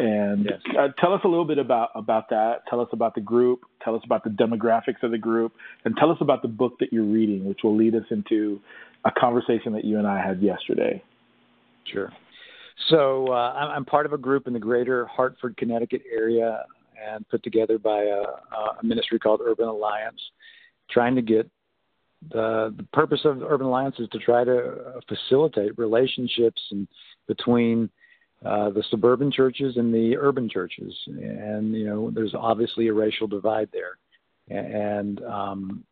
And 0.00 0.46
yes. 0.46 0.60
Uh, 0.78 0.88
tell 0.98 1.12
us 1.12 1.20
a 1.24 1.28
little 1.28 1.44
bit 1.44 1.58
about 1.58 1.90
about 1.94 2.30
that. 2.30 2.62
Tell 2.70 2.80
us 2.80 2.88
about 2.92 3.14
the 3.14 3.20
group. 3.20 3.60
Tell 3.84 3.94
us 3.94 4.00
about 4.04 4.24
the 4.24 4.30
demographics 4.30 5.02
of 5.02 5.10
the 5.10 5.18
group, 5.18 5.52
and 5.84 5.94
tell 5.96 6.10
us 6.10 6.16
about 6.22 6.40
the 6.40 6.48
book 6.48 6.78
that 6.80 6.90
you're 6.90 7.04
reading, 7.04 7.44
which 7.44 7.60
will 7.62 7.76
lead 7.76 7.94
us 7.94 8.04
into 8.10 8.60
a 9.04 9.10
conversation 9.10 9.74
that 9.74 9.84
you 9.84 9.98
and 9.98 10.06
I 10.06 10.24
had 10.24 10.40
yesterday. 10.40 11.02
Sure. 11.84 12.10
So 12.88 13.26
uh, 13.28 13.52
I'm 13.74 13.84
part 13.84 14.06
of 14.06 14.14
a 14.14 14.18
group 14.18 14.46
in 14.46 14.54
the 14.54 14.58
greater 14.58 15.04
Hartford, 15.04 15.58
Connecticut 15.58 16.00
area, 16.10 16.64
and 17.06 17.28
put 17.28 17.42
together 17.42 17.78
by 17.78 18.04
a, 18.04 18.22
a 18.80 18.82
ministry 18.82 19.18
called 19.18 19.40
Urban 19.44 19.68
Alliance, 19.68 20.20
trying 20.90 21.14
to 21.14 21.22
get 21.22 21.50
the, 22.30 22.74
the 22.74 22.84
purpose 22.94 23.20
of 23.24 23.42
Urban 23.42 23.66
Alliance 23.66 23.96
is 23.98 24.08
to 24.12 24.18
try 24.18 24.44
to 24.44 24.58
uh, 24.58 25.00
facilitate 25.08 25.78
relationships 25.78 26.60
and 26.70 26.88
between 27.26 27.90
uh, 28.44 28.70
the 28.70 28.82
suburban 28.90 29.30
churches 29.30 29.76
and 29.76 29.92
the 29.92 30.16
urban 30.16 30.48
churches, 30.48 30.94
and 31.06 31.74
you 31.74 31.84
know 31.84 32.10
there's 32.10 32.34
obviously 32.34 32.88
a 32.88 32.92
racial 32.92 33.26
divide 33.26 33.68
there, 33.72 33.98
and 34.48 35.22
um, 35.24 35.84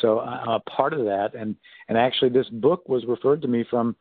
so 0.00 0.20
I'm 0.20 0.48
a 0.48 0.60
part 0.60 0.92
of 0.92 1.04
that. 1.06 1.34
And 1.34 1.56
and 1.88 1.98
actually, 1.98 2.30
this 2.30 2.48
book 2.48 2.88
was 2.88 3.04
referred 3.06 3.42
to 3.42 3.48
me 3.48 3.64
from 3.68 3.96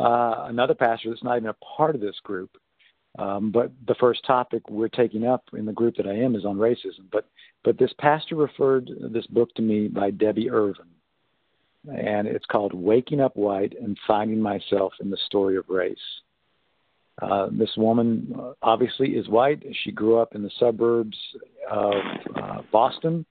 uh, 0.00 0.46
another 0.48 0.74
pastor 0.74 1.10
that's 1.10 1.22
not 1.22 1.36
even 1.36 1.50
a 1.50 1.76
part 1.76 1.94
of 1.94 2.00
this 2.00 2.18
group. 2.22 2.50
Um, 3.16 3.52
but 3.52 3.70
the 3.86 3.94
first 3.94 4.24
topic 4.24 4.68
we're 4.68 4.88
taking 4.88 5.24
up 5.24 5.44
in 5.56 5.66
the 5.66 5.72
group 5.72 5.96
that 5.96 6.08
I 6.08 6.14
am 6.14 6.34
is 6.34 6.44
on 6.44 6.56
racism. 6.56 7.06
But 7.12 7.28
but 7.62 7.78
this 7.78 7.92
pastor 7.98 8.36
referred 8.36 8.90
this 9.12 9.26
book 9.26 9.54
to 9.54 9.62
me 9.62 9.88
by 9.88 10.10
Debby 10.10 10.50
Irving, 10.50 10.90
and 11.94 12.26
it's 12.26 12.46
called 12.46 12.72
"Waking 12.74 13.20
Up 13.20 13.36
White 13.36 13.74
and 13.80 13.98
Finding 14.06 14.40
Myself 14.40 14.94
in 15.00 15.10
the 15.10 15.18
Story 15.26 15.56
of 15.56 15.68
Race." 15.68 15.96
Uh, 17.20 17.48
this 17.52 17.70
woman 17.76 18.34
uh, 18.38 18.52
obviously 18.62 19.10
is 19.10 19.28
white. 19.28 19.62
She 19.84 19.92
grew 19.92 20.18
up 20.18 20.34
in 20.34 20.42
the 20.42 20.50
suburbs 20.58 21.16
of 21.70 21.94
uh, 22.34 22.62
Boston, 22.72 23.24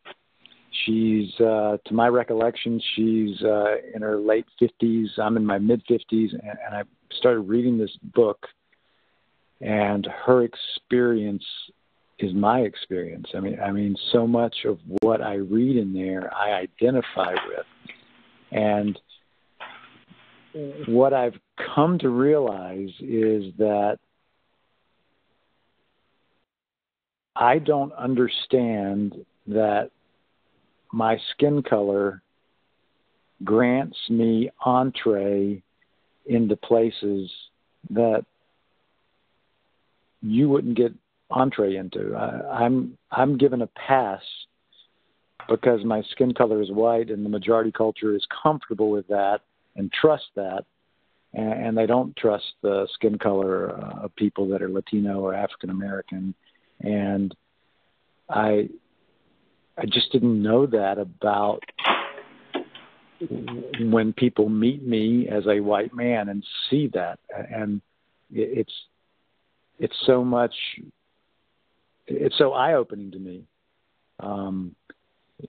She's, 0.85 1.29
uh, 1.39 1.77
to 1.85 1.93
my 1.93 2.07
recollection, 2.07 2.81
she's 2.95 3.41
uh, 3.43 3.75
in 3.93 4.01
her 4.01 4.17
late 4.17 4.45
50s. 4.61 5.07
I'm 5.19 5.37
in 5.37 5.45
my 5.45 5.59
mid 5.59 5.83
50s, 5.85 6.31
and, 6.31 6.41
and 6.41 6.75
I 6.75 6.83
started 7.11 7.41
reading 7.41 7.77
this 7.77 7.95
book, 8.15 8.47
and 9.61 10.07
her 10.25 10.43
experience 10.43 11.45
is 12.19 12.33
my 12.33 12.61
experience. 12.61 13.27
I 13.35 13.39
mean, 13.39 13.59
I 13.59 13.71
mean, 13.71 13.95
so 14.11 14.25
much 14.25 14.55
of 14.65 14.79
what 15.01 15.21
I 15.21 15.35
read 15.35 15.77
in 15.77 15.93
there, 15.93 16.33
I 16.33 16.51
identify 16.53 17.33
with, 17.33 17.65
and 18.51 18.99
what 20.87 21.13
I've 21.13 21.37
come 21.75 21.97
to 21.99 22.09
realize 22.09 22.89
is 22.99 23.53
that 23.57 23.97
I 27.35 27.59
don't 27.59 27.91
understand 27.93 29.25
that 29.47 29.89
my 30.91 31.17
skin 31.31 31.63
color 31.63 32.21
grants 33.43 33.97
me 34.09 34.49
entree 34.63 35.61
into 36.27 36.55
places 36.55 37.31
that 37.89 38.23
you 40.21 40.47
wouldn't 40.47 40.77
get 40.77 40.93
entree 41.31 41.75
into. 41.75 42.15
I, 42.15 42.63
I'm 42.65 42.97
I'm 43.11 43.37
given 43.37 43.63
a 43.63 43.67
pass 43.67 44.21
because 45.49 45.83
my 45.83 46.01
skin 46.11 46.33
color 46.33 46.61
is 46.61 46.71
white 46.71 47.09
and 47.09 47.25
the 47.25 47.29
majority 47.29 47.71
culture 47.71 48.15
is 48.15 48.25
comfortable 48.43 48.89
with 48.91 49.07
that 49.07 49.41
and 49.75 49.91
trust 49.91 50.25
that, 50.35 50.65
and, 51.33 51.53
and 51.53 51.77
they 51.77 51.85
don't 51.85 52.15
trust 52.15 52.53
the 52.61 52.87
skin 52.93 53.17
color 53.17 53.71
uh, 53.71 54.05
of 54.05 54.15
people 54.15 54.47
that 54.49 54.61
are 54.61 54.69
Latino 54.69 55.19
or 55.19 55.33
African 55.33 55.69
American, 55.69 56.33
and 56.81 57.35
I 58.29 58.69
I 59.77 59.85
just 59.85 60.11
didn't 60.11 60.41
know 60.41 60.65
that 60.67 60.97
about 60.97 61.63
when 63.79 64.13
people 64.13 64.49
meet 64.49 64.85
me 64.85 65.27
as 65.29 65.45
a 65.47 65.59
white 65.59 65.93
man 65.93 66.29
and 66.29 66.43
see 66.69 66.87
that. 66.93 67.19
And 67.29 67.81
it's 68.31 68.73
it's 69.79 69.95
so 70.05 70.23
much 70.23 70.53
it's 72.07 72.37
so 72.37 72.53
eye 72.53 72.73
opening 72.73 73.11
to 73.11 73.19
me. 73.19 73.43
Um 74.19 74.75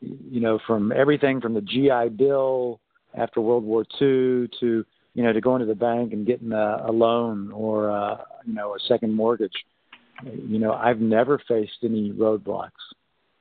you 0.00 0.40
know 0.40 0.58
from 0.66 0.92
everything 0.92 1.40
from 1.40 1.54
the 1.54 1.60
GI 1.60 2.16
Bill 2.16 2.80
after 3.16 3.40
World 3.40 3.64
War 3.64 3.84
II 4.00 4.48
to 4.60 4.84
you 5.14 5.22
know 5.22 5.32
to 5.32 5.40
going 5.40 5.60
to 5.60 5.66
the 5.66 5.74
bank 5.74 6.12
and 6.12 6.26
getting 6.26 6.52
a, 6.52 6.84
a 6.86 6.92
loan 6.92 7.52
or 7.52 7.88
a, 7.88 8.24
you 8.46 8.54
know 8.54 8.74
a 8.74 8.78
second 8.88 9.14
mortgage 9.14 9.52
you 10.24 10.58
know 10.58 10.72
I've 10.72 11.00
never 11.00 11.40
faced 11.46 11.78
any 11.82 12.12
roadblocks 12.12 12.70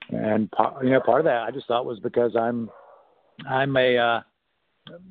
and 0.10 0.50
you 0.84 0.90
know 0.90 1.02
part 1.02 1.20
of 1.20 1.26
that 1.26 1.44
I 1.44 1.52
just 1.52 1.68
thought 1.68 1.86
was 1.86 2.00
because 2.00 2.36
I'm 2.36 2.70
I'm 3.50 3.76
a 3.78 3.98
uh, 3.98 4.22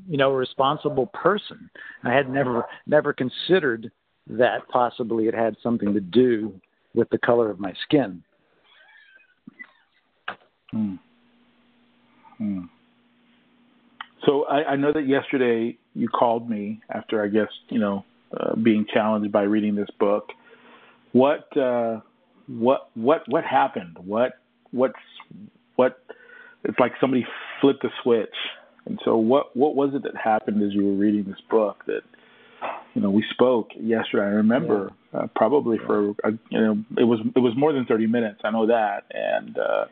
you 0.08 0.16
know 0.16 0.32
responsible 0.32 1.06
person. 1.06 1.70
I 2.04 2.12
had 2.12 2.28
never 2.28 2.64
never 2.86 3.12
considered 3.12 3.90
that 4.28 4.68
possibly 4.68 5.26
it 5.26 5.34
had 5.34 5.56
something 5.62 5.92
to 5.94 6.00
do 6.00 6.60
with 6.94 7.08
the 7.10 7.18
color 7.18 7.50
of 7.50 7.58
my 7.58 7.72
skin. 7.84 8.22
Hmm. 10.70 10.94
Hmm. 12.38 12.60
So 14.26 14.44
I, 14.44 14.72
I 14.72 14.76
know 14.76 14.92
that 14.92 15.06
yesterday 15.06 15.76
you 15.94 16.08
called 16.08 16.48
me 16.48 16.80
after 16.90 17.22
I 17.22 17.28
guess 17.28 17.48
you 17.68 17.78
know 17.78 18.04
uh, 18.38 18.56
being 18.56 18.86
challenged 18.92 19.32
by 19.32 19.42
reading 19.42 19.74
this 19.74 19.90
book. 19.98 20.30
What 21.12 21.54
uh, 21.56 22.00
what 22.46 22.90
what 22.94 23.22
what 23.28 23.44
happened? 23.44 23.96
What 24.04 24.32
what's 24.70 24.94
what? 25.76 25.98
It's 26.64 26.78
like 26.78 26.92
somebody 27.00 27.26
flipped 27.60 27.84
a 27.84 27.88
switch 28.02 28.28
and 28.86 29.00
so, 29.04 29.16
what 29.16 29.56
what 29.56 29.74
was 29.74 29.90
it 29.94 30.02
that 30.02 30.16
happened 30.16 30.62
as 30.62 30.72
you 30.72 30.84
were 30.84 30.94
reading 30.94 31.24
this 31.24 31.40
book 31.50 31.84
that 31.86 32.02
you 32.94 33.00
know 33.02 33.10
we 33.10 33.24
spoke 33.30 33.70
yesterday? 33.78 34.24
I 34.24 34.28
remember 34.28 34.90
yeah. 35.12 35.20
uh, 35.20 35.26
probably 35.36 35.78
for 35.86 36.10
uh, 36.24 36.30
you 36.50 36.60
know 36.60 36.84
it 36.98 37.04
was 37.04 37.20
it 37.36 37.38
was 37.38 37.54
more 37.56 37.72
than 37.72 37.86
thirty 37.86 38.06
minutes. 38.06 38.40
I 38.44 38.50
know 38.50 38.66
that. 38.66 39.04
And 39.12 39.56
uh, 39.56 39.84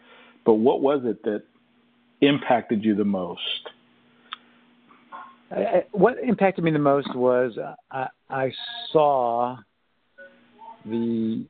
but 0.45 0.55
what 0.55 0.81
was 0.81 1.03
it 1.05 1.23
that 1.23 1.43
impacted 2.21 2.85
you 2.85 2.97
the 2.97 3.05
most? 3.05 3.71
I, 5.51 5.85
what 5.93 6.17
impacted 6.23 6.65
me 6.65 6.71
the 6.71 6.79
most 6.79 7.15
was 7.15 7.53
I, 7.91 8.07
I 8.29 8.53
saw 8.93 9.59
the 10.85 11.45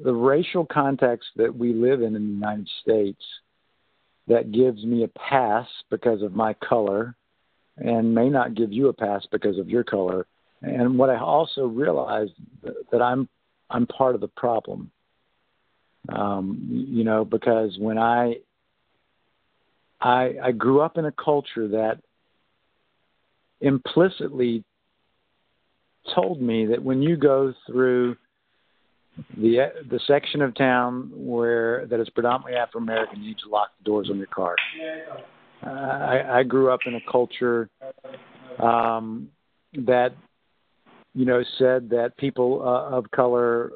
the 0.00 0.12
racial 0.12 0.64
context 0.64 1.28
that 1.36 1.56
we 1.56 1.72
live 1.72 2.02
in 2.02 2.14
in 2.14 2.24
the 2.24 2.34
United 2.34 2.68
States 2.82 3.22
that 4.28 4.52
gives 4.52 4.84
me 4.84 5.02
a 5.02 5.08
pass 5.08 5.66
because 5.90 6.22
of 6.22 6.34
my 6.34 6.54
color 6.54 7.16
and 7.76 8.14
may 8.14 8.28
not 8.28 8.54
give 8.54 8.72
you 8.72 8.88
a 8.88 8.92
pass 8.92 9.26
because 9.30 9.58
of 9.58 9.68
your 9.68 9.84
color. 9.84 10.26
And 10.62 10.98
what 10.98 11.10
I 11.10 11.18
also 11.18 11.66
realized 11.66 12.32
that 12.92 13.02
I'm 13.02 13.28
I'm 13.70 13.86
part 13.86 14.14
of 14.14 14.20
the 14.20 14.28
problem. 14.28 14.90
Um, 16.08 16.86
you 16.88 17.04
know, 17.04 17.24
because 17.24 17.76
when 17.78 17.98
I 17.98 18.36
I 20.00 20.34
I 20.42 20.52
grew 20.52 20.80
up 20.80 20.96
in 20.96 21.04
a 21.04 21.12
culture 21.12 21.68
that 21.68 22.00
implicitly 23.60 24.64
told 26.14 26.40
me 26.40 26.66
that 26.66 26.82
when 26.82 27.02
you 27.02 27.16
go 27.16 27.52
through 27.66 28.16
the 29.36 29.72
the 29.90 30.00
section 30.06 30.42
of 30.42 30.54
town 30.54 31.10
where 31.14 31.86
that 31.86 32.00
is 32.00 32.08
predominantly 32.10 32.54
Afro 32.54 32.80
American, 32.80 33.20
you 33.20 33.28
need 33.28 33.38
to 33.44 33.48
lock 33.48 33.70
the 33.78 33.84
doors 33.84 34.08
on 34.10 34.18
your 34.18 34.26
car. 34.26 34.54
Uh, 35.66 35.70
I, 35.70 36.38
I 36.38 36.42
grew 36.44 36.70
up 36.70 36.80
in 36.86 36.94
a 36.94 37.00
culture 37.10 37.68
um, 38.60 39.28
that 39.74 40.14
you 41.14 41.24
know 41.24 41.42
said 41.58 41.90
that 41.90 42.16
people 42.16 42.62
uh, 42.62 42.96
of 42.96 43.10
color 43.10 43.72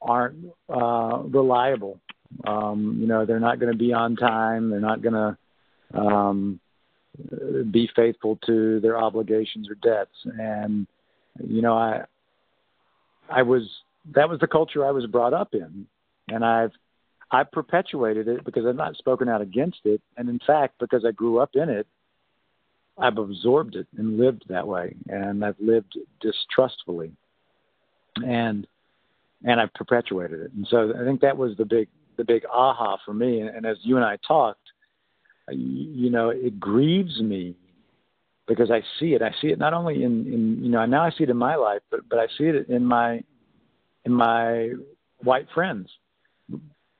aren't 0.00 0.46
uh, 0.68 1.22
reliable. 1.24 1.98
Um, 2.46 2.98
you 3.00 3.06
know, 3.06 3.24
they're 3.24 3.40
not 3.40 3.58
going 3.58 3.72
to 3.72 3.78
be 3.78 3.92
on 3.92 4.16
time. 4.16 4.70
They're 4.70 4.80
not 4.80 5.02
going 5.02 5.14
to 5.14 5.98
um, 5.98 6.60
be 7.70 7.88
faithful 7.96 8.38
to 8.46 8.80
their 8.80 8.98
obligations 8.98 9.68
or 9.68 9.74
debts. 9.74 10.14
And 10.38 10.86
you 11.42 11.62
know, 11.62 11.76
I 11.76 12.04
I 13.28 13.42
was 13.42 13.62
that 14.14 14.28
was 14.28 14.40
the 14.40 14.46
culture 14.46 14.86
I 14.86 14.90
was 14.90 15.06
brought 15.06 15.34
up 15.34 15.54
in, 15.54 15.86
and 16.28 16.44
I've 16.44 16.72
I've 17.30 17.50
perpetuated 17.52 18.28
it 18.28 18.44
because 18.44 18.66
I've 18.66 18.76
not 18.76 18.96
spoken 18.96 19.28
out 19.28 19.40
against 19.40 19.80
it, 19.84 20.00
and 20.16 20.28
in 20.28 20.40
fact, 20.46 20.74
because 20.78 21.04
I 21.04 21.12
grew 21.12 21.38
up 21.38 21.50
in 21.54 21.68
it, 21.68 21.86
I've 22.96 23.18
absorbed 23.18 23.76
it 23.76 23.86
and 23.96 24.18
lived 24.18 24.44
that 24.48 24.66
way, 24.66 24.94
and 25.08 25.44
I've 25.44 25.60
lived 25.60 25.98
distrustfully, 26.20 27.12
and 28.16 28.66
and 29.44 29.60
I've 29.60 29.74
perpetuated 29.74 30.40
it, 30.40 30.52
and 30.52 30.66
so 30.68 30.92
I 30.98 31.04
think 31.04 31.20
that 31.20 31.36
was 31.36 31.56
the 31.56 31.64
big 31.64 31.88
the 32.18 32.24
big 32.24 32.42
aha 32.52 32.98
for 33.06 33.14
me. 33.14 33.40
And, 33.40 33.48
and 33.48 33.64
as 33.64 33.78
you 33.80 33.96
and 33.96 34.04
I 34.04 34.18
talked, 34.26 34.60
you 35.50 36.10
know, 36.10 36.28
it 36.28 36.60
grieves 36.60 37.18
me 37.22 37.56
because 38.46 38.70
I 38.70 38.82
see 39.00 39.14
it. 39.14 39.22
I 39.22 39.30
see 39.40 39.48
it 39.48 39.58
not 39.58 39.72
only 39.72 40.02
in, 40.02 40.26
in 40.26 40.58
you 40.62 40.70
know 40.70 40.84
now 40.84 41.04
I 41.04 41.10
see 41.10 41.24
it 41.24 41.30
in 41.30 41.36
my 41.36 41.54
life, 41.56 41.80
but 41.90 42.00
but 42.08 42.18
I 42.18 42.26
see 42.36 42.44
it 42.44 42.68
in 42.68 42.84
my 42.84 43.22
in 44.04 44.12
my 44.12 44.72
white 45.18 45.46
friends 45.54 45.88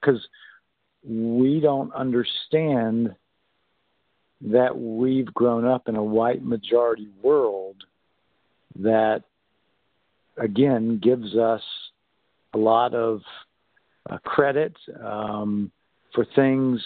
because 0.00 0.20
we 1.04 1.60
don't 1.60 1.92
understand 1.94 3.14
that 4.40 4.78
we've 4.78 5.32
grown 5.34 5.64
up 5.64 5.88
in 5.88 5.96
a 5.96 6.04
white 6.04 6.44
majority 6.44 7.08
world 7.22 7.76
that 8.78 9.24
again 10.36 11.00
gives 11.02 11.36
us 11.36 11.62
a 12.54 12.58
lot 12.58 12.94
of 12.94 13.20
uh, 14.08 14.18
credit 14.18 14.74
um, 15.04 15.70
for 16.14 16.26
things 16.34 16.84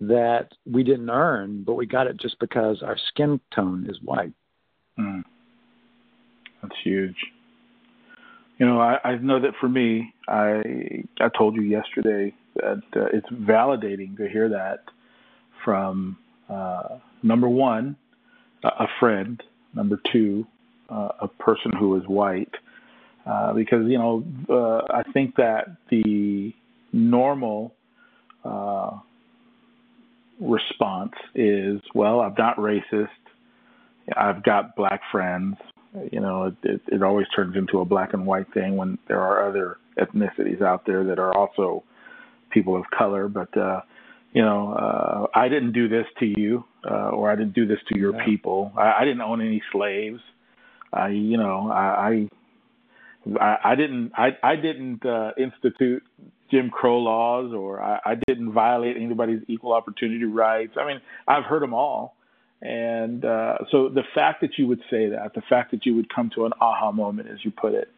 that 0.00 0.48
we 0.70 0.82
didn't 0.82 1.10
earn, 1.10 1.62
but 1.64 1.74
we 1.74 1.86
got 1.86 2.06
it 2.06 2.18
just 2.18 2.38
because 2.40 2.82
our 2.82 2.96
skin 3.08 3.40
tone 3.54 3.86
is 3.88 3.96
white. 4.02 4.32
Mm. 4.98 5.22
That's 6.62 6.74
huge. 6.82 7.16
You 8.58 8.66
know, 8.66 8.80
I, 8.80 8.98
I 9.04 9.16
know 9.16 9.40
that 9.40 9.52
for 9.60 9.68
me, 9.68 10.14
I 10.28 10.62
I 11.20 11.28
told 11.36 11.56
you 11.56 11.62
yesterday 11.62 12.32
that 12.56 12.82
uh, 12.96 13.06
it's 13.12 13.28
validating 13.30 14.16
to 14.16 14.28
hear 14.28 14.48
that 14.48 14.84
from 15.64 16.16
uh, 16.48 16.98
number 17.22 17.48
one, 17.48 17.96
a 18.62 18.86
friend, 19.00 19.42
number 19.74 20.00
two, 20.12 20.46
uh, 20.88 21.08
a 21.22 21.28
person 21.28 21.72
who 21.78 21.96
is 21.96 22.06
white, 22.06 22.54
uh, 23.26 23.52
because 23.54 23.86
you 23.88 23.98
know 23.98 24.24
uh, 24.48 24.92
I 24.92 25.02
think 25.12 25.34
that 25.36 25.76
the 25.90 26.54
normal 26.94 27.74
uh, 28.44 28.98
response 30.40 31.12
is, 31.34 31.80
well, 31.94 32.20
I'm 32.20 32.34
not 32.38 32.56
racist. 32.56 33.08
I've 34.16 34.42
got 34.42 34.76
black 34.76 35.00
friends. 35.10 35.56
You 36.12 36.20
know, 36.20 36.44
it, 36.44 36.54
it, 36.62 36.80
it 36.88 37.02
always 37.02 37.26
turns 37.34 37.56
into 37.56 37.80
a 37.80 37.84
black 37.84 38.14
and 38.14 38.26
white 38.26 38.52
thing 38.52 38.76
when 38.76 38.98
there 39.08 39.20
are 39.20 39.48
other 39.48 39.78
ethnicities 39.98 40.62
out 40.62 40.86
there 40.86 41.04
that 41.04 41.18
are 41.18 41.36
also 41.36 41.84
people 42.50 42.76
of 42.76 42.84
color. 42.96 43.28
But 43.28 43.56
uh, 43.56 43.80
you 44.32 44.42
know, 44.42 44.72
uh, 44.72 45.26
I 45.38 45.48
didn't 45.48 45.72
do 45.72 45.88
this 45.88 46.06
to 46.18 46.26
you, 46.26 46.64
uh, 46.88 47.10
or 47.10 47.30
I 47.30 47.36
didn't 47.36 47.54
do 47.54 47.66
this 47.66 47.78
to 47.92 47.98
your 47.98 48.12
people. 48.24 48.72
I, 48.76 49.00
I 49.00 49.04
didn't 49.04 49.20
own 49.20 49.40
any 49.40 49.62
slaves. 49.72 50.20
I, 50.92 51.08
you 51.08 51.36
know, 51.36 51.70
I, 51.70 51.84
I 51.84 52.28
I, 53.40 53.56
I 53.64 53.74
didn't 53.74 54.12
I, 54.16 54.30
I 54.42 54.56
didn't 54.56 55.04
uh, 55.06 55.30
institute 55.38 56.02
Jim 56.50 56.70
Crow 56.70 56.98
laws 56.98 57.52
or 57.52 57.82
I, 57.82 57.98
I 58.04 58.14
didn't 58.26 58.52
violate 58.52 58.96
anybody's 58.96 59.40
equal 59.48 59.72
opportunity 59.72 60.24
rights. 60.24 60.74
I 60.78 60.86
mean, 60.86 61.00
I've 61.26 61.44
heard 61.44 61.62
them 61.62 61.74
all. 61.74 62.16
And 62.62 63.24
uh, 63.24 63.58
so 63.70 63.88
the 63.88 64.04
fact 64.14 64.40
that 64.40 64.50
you 64.56 64.66
would 64.66 64.80
say 64.90 65.10
that, 65.10 65.34
the 65.34 65.42
fact 65.48 65.70
that 65.72 65.84
you 65.84 65.94
would 65.96 66.12
come 66.12 66.30
to 66.34 66.46
an 66.46 66.52
aha 66.60 66.92
moment, 66.92 67.28
as 67.30 67.38
you 67.44 67.50
put 67.50 67.74
it, 67.74 67.88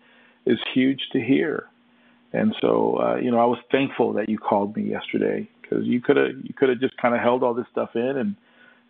is 0.44 0.59
huge 0.74 1.00
to 1.12 1.20
hear. 1.20 1.66
And 2.32 2.54
so, 2.61 2.98
uh, 3.00 3.16
you 3.16 3.30
know, 3.30 3.38
I 3.38 3.44
was 3.44 3.59
thankful 3.70 4.14
that 4.14 4.28
you 4.28 4.38
called 4.38 4.76
me 4.76 4.90
yesterday 4.90 5.48
because 5.62 5.85
you 5.87 6.00
could 6.00 6.16
have 6.16 6.30
you 6.42 6.54
could 6.54 6.68
have 6.68 6.80
just 6.80 6.96
kind 6.96 7.14
of 7.14 7.20
held 7.20 7.42
all 7.42 7.54
this 7.54 7.66
stuff 7.70 7.90
in 7.94 8.16
and 8.16 8.37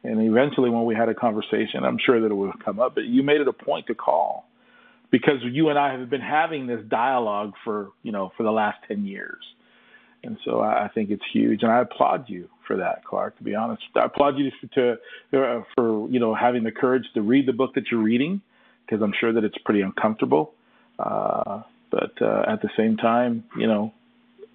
and 0.03 0.21
eventually 0.21 0.71
when 0.71 0.85
we 0.85 0.95
had 0.95 1.09
a 1.09 1.15
conversation, 1.15 1.85
I'm 1.85 1.99
sure 2.05 2.21
that 2.21 2.31
it 2.31 2.35
would 2.35 2.53
have 2.53 2.65
come 2.65 2.79
up. 2.79 2.95
But 2.95 3.05
you 3.05 3.23
made 3.23 3.41
it 3.41 3.49
a 3.49 3.53
point 3.53 3.87
to 3.89 3.95
call 3.95 4.47
because 5.11 5.37
you 5.43 5.69
and 5.69 5.79
I 5.79 5.99
have 5.99 6.11
been 6.11 6.21
having 6.21 6.67
this 6.67 6.81
dialogue 6.89 7.53
for 7.65 7.91
you 8.03 8.13
know 8.13 8.33
for 8.37 8.43
the 8.43 8.51
last 8.51 8.79
ten 8.89 9.07
years, 9.07 9.43
and 10.23 10.39
so 10.45 10.61
I, 10.61 10.89
think 10.95 11.11
it's 11.11 11.23
huge, 11.33 11.63
and 11.63 11.71
I 11.71 11.81
applaud 11.81 12.29
you 12.29 12.49
for 12.67 12.77
that, 12.79 13.05
Clark. 13.05 13.39
To 13.39 13.45
be 13.45 13.55
honest, 13.55 13.83
I 13.95 14.07
applaud 14.07 14.37
you 14.39 14.51
to, 14.75 14.99
to 15.33 15.43
uh, 15.43 15.63
for 15.75 16.09
you 16.11 16.21
know 16.21 16.35
having 16.35 16.65
the 16.65 16.73
courage 16.73 17.05
to 17.15 17.23
read 17.23 17.47
the 17.47 17.53
book 17.53 17.75
that 17.75 17.85
you're 17.91 18.03
reading, 18.03 18.41
because 18.85 19.03
I'm 19.03 19.13
sure 19.19 19.33
that 19.33 19.45
it's 19.45 19.59
pretty 19.65 19.83
uncomfortable, 19.83 20.55
uh, 20.99 21.63
but 21.91 22.13
uh, 22.21 22.45
at 22.49 22.63
the 22.63 22.71
same 22.77 22.97
time, 22.97 23.45
you 23.57 23.67
know, 23.67 23.93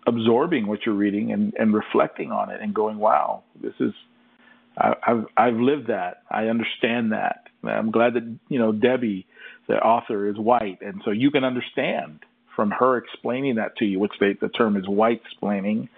absorbing 0.05 0.67
what 0.67 0.79
you're 0.85 0.95
reading 0.95 1.31
and, 1.31 1.53
and 1.57 1.73
reflecting 1.73 2.31
on 2.31 2.49
it 2.49 2.61
and 2.61 2.73
going, 2.73 2.97
wow, 2.97 3.43
this 3.61 3.73
is 3.79 3.93
I, 4.77 4.93
I've 5.05 5.25
I've 5.37 5.55
lived 5.55 5.87
that. 5.87 6.23
I 6.29 6.45
understand 6.45 7.11
that. 7.11 7.47
I'm 7.63 7.91
glad 7.91 8.15
that 8.15 8.23
you 8.49 8.59
know 8.59 8.71
Debby 8.71 9.25
the 9.67 9.75
author 9.75 10.29
is 10.29 10.37
white, 10.37 10.79
and 10.81 11.01
so 11.05 11.11
you 11.11 11.31
can 11.31 11.43
understand 11.43 12.19
from 12.55 12.71
her 12.71 12.97
explaining 12.97 13.55
that 13.55 13.77
to 13.77 13.85
you, 13.85 13.99
which 13.99 14.11
they, 14.19 14.33
the 14.39 14.49
term 14.49 14.75
is 14.75 14.87
white 14.87 15.21
explaining. 15.25 15.89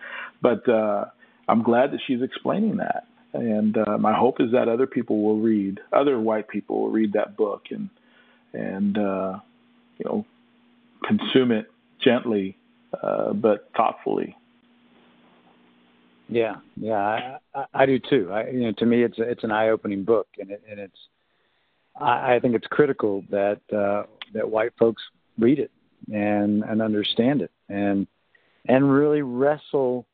But 0.42 0.68
uh, 0.70 1.06
I'm 1.48 1.64
glad 1.64 1.92
that 1.92 2.00
she's 2.06 2.22
explaining 2.22 2.78
that, 2.78 3.08
and 3.34 3.78
uh, 3.78 3.98
my 3.98 4.14
hope 4.14 4.40
is 4.40 4.52
that 4.52 4.68
other 4.68 4.88
people 4.88 5.24
will 5.24 5.40
read, 5.40 5.80
other 5.92 6.20
white 6.20 6.48
people 6.48 6.82
will 6.82 6.92
read 6.92 7.14
that 7.14 7.36
book 7.36 7.64
and 7.72 7.90
and 8.54 8.98
uh, 8.98 9.40
you 9.98 10.06
know 10.06 10.26
consume 11.08 11.52
it 11.52 11.72
gently 12.04 12.58
uh, 13.02 13.34
but 13.34 13.70
thoughtfully. 13.76 14.36
Yeah, 16.30 16.56
yeah, 16.78 17.38
I, 17.54 17.66
I, 17.74 17.86
do 17.86 18.00
too. 18.00 18.32
I, 18.32 18.50
you 18.50 18.62
know, 18.62 18.72
to 18.78 18.86
me, 18.86 19.04
it's 19.04 19.16
it's 19.18 19.44
an 19.44 19.52
eye-opening 19.52 20.04
book, 20.04 20.28
and 20.40 20.52
it, 20.52 20.64
and 20.70 20.80
it's 20.80 20.98
I, 22.00 22.36
I 22.36 22.40
think 22.40 22.56
it's 22.56 22.68
critical 22.68 23.24
that 23.30 23.62
uh, 23.72 24.04
that 24.34 24.50
white 24.50 24.74
folks 24.78 25.02
read 25.38 25.60
it 25.60 25.72
and 26.12 26.64
and 26.64 26.82
understand 26.82 27.42
it 27.42 27.52
and 27.70 28.08
and 28.68 28.92
really 28.92 29.22
wrestle 29.22 30.06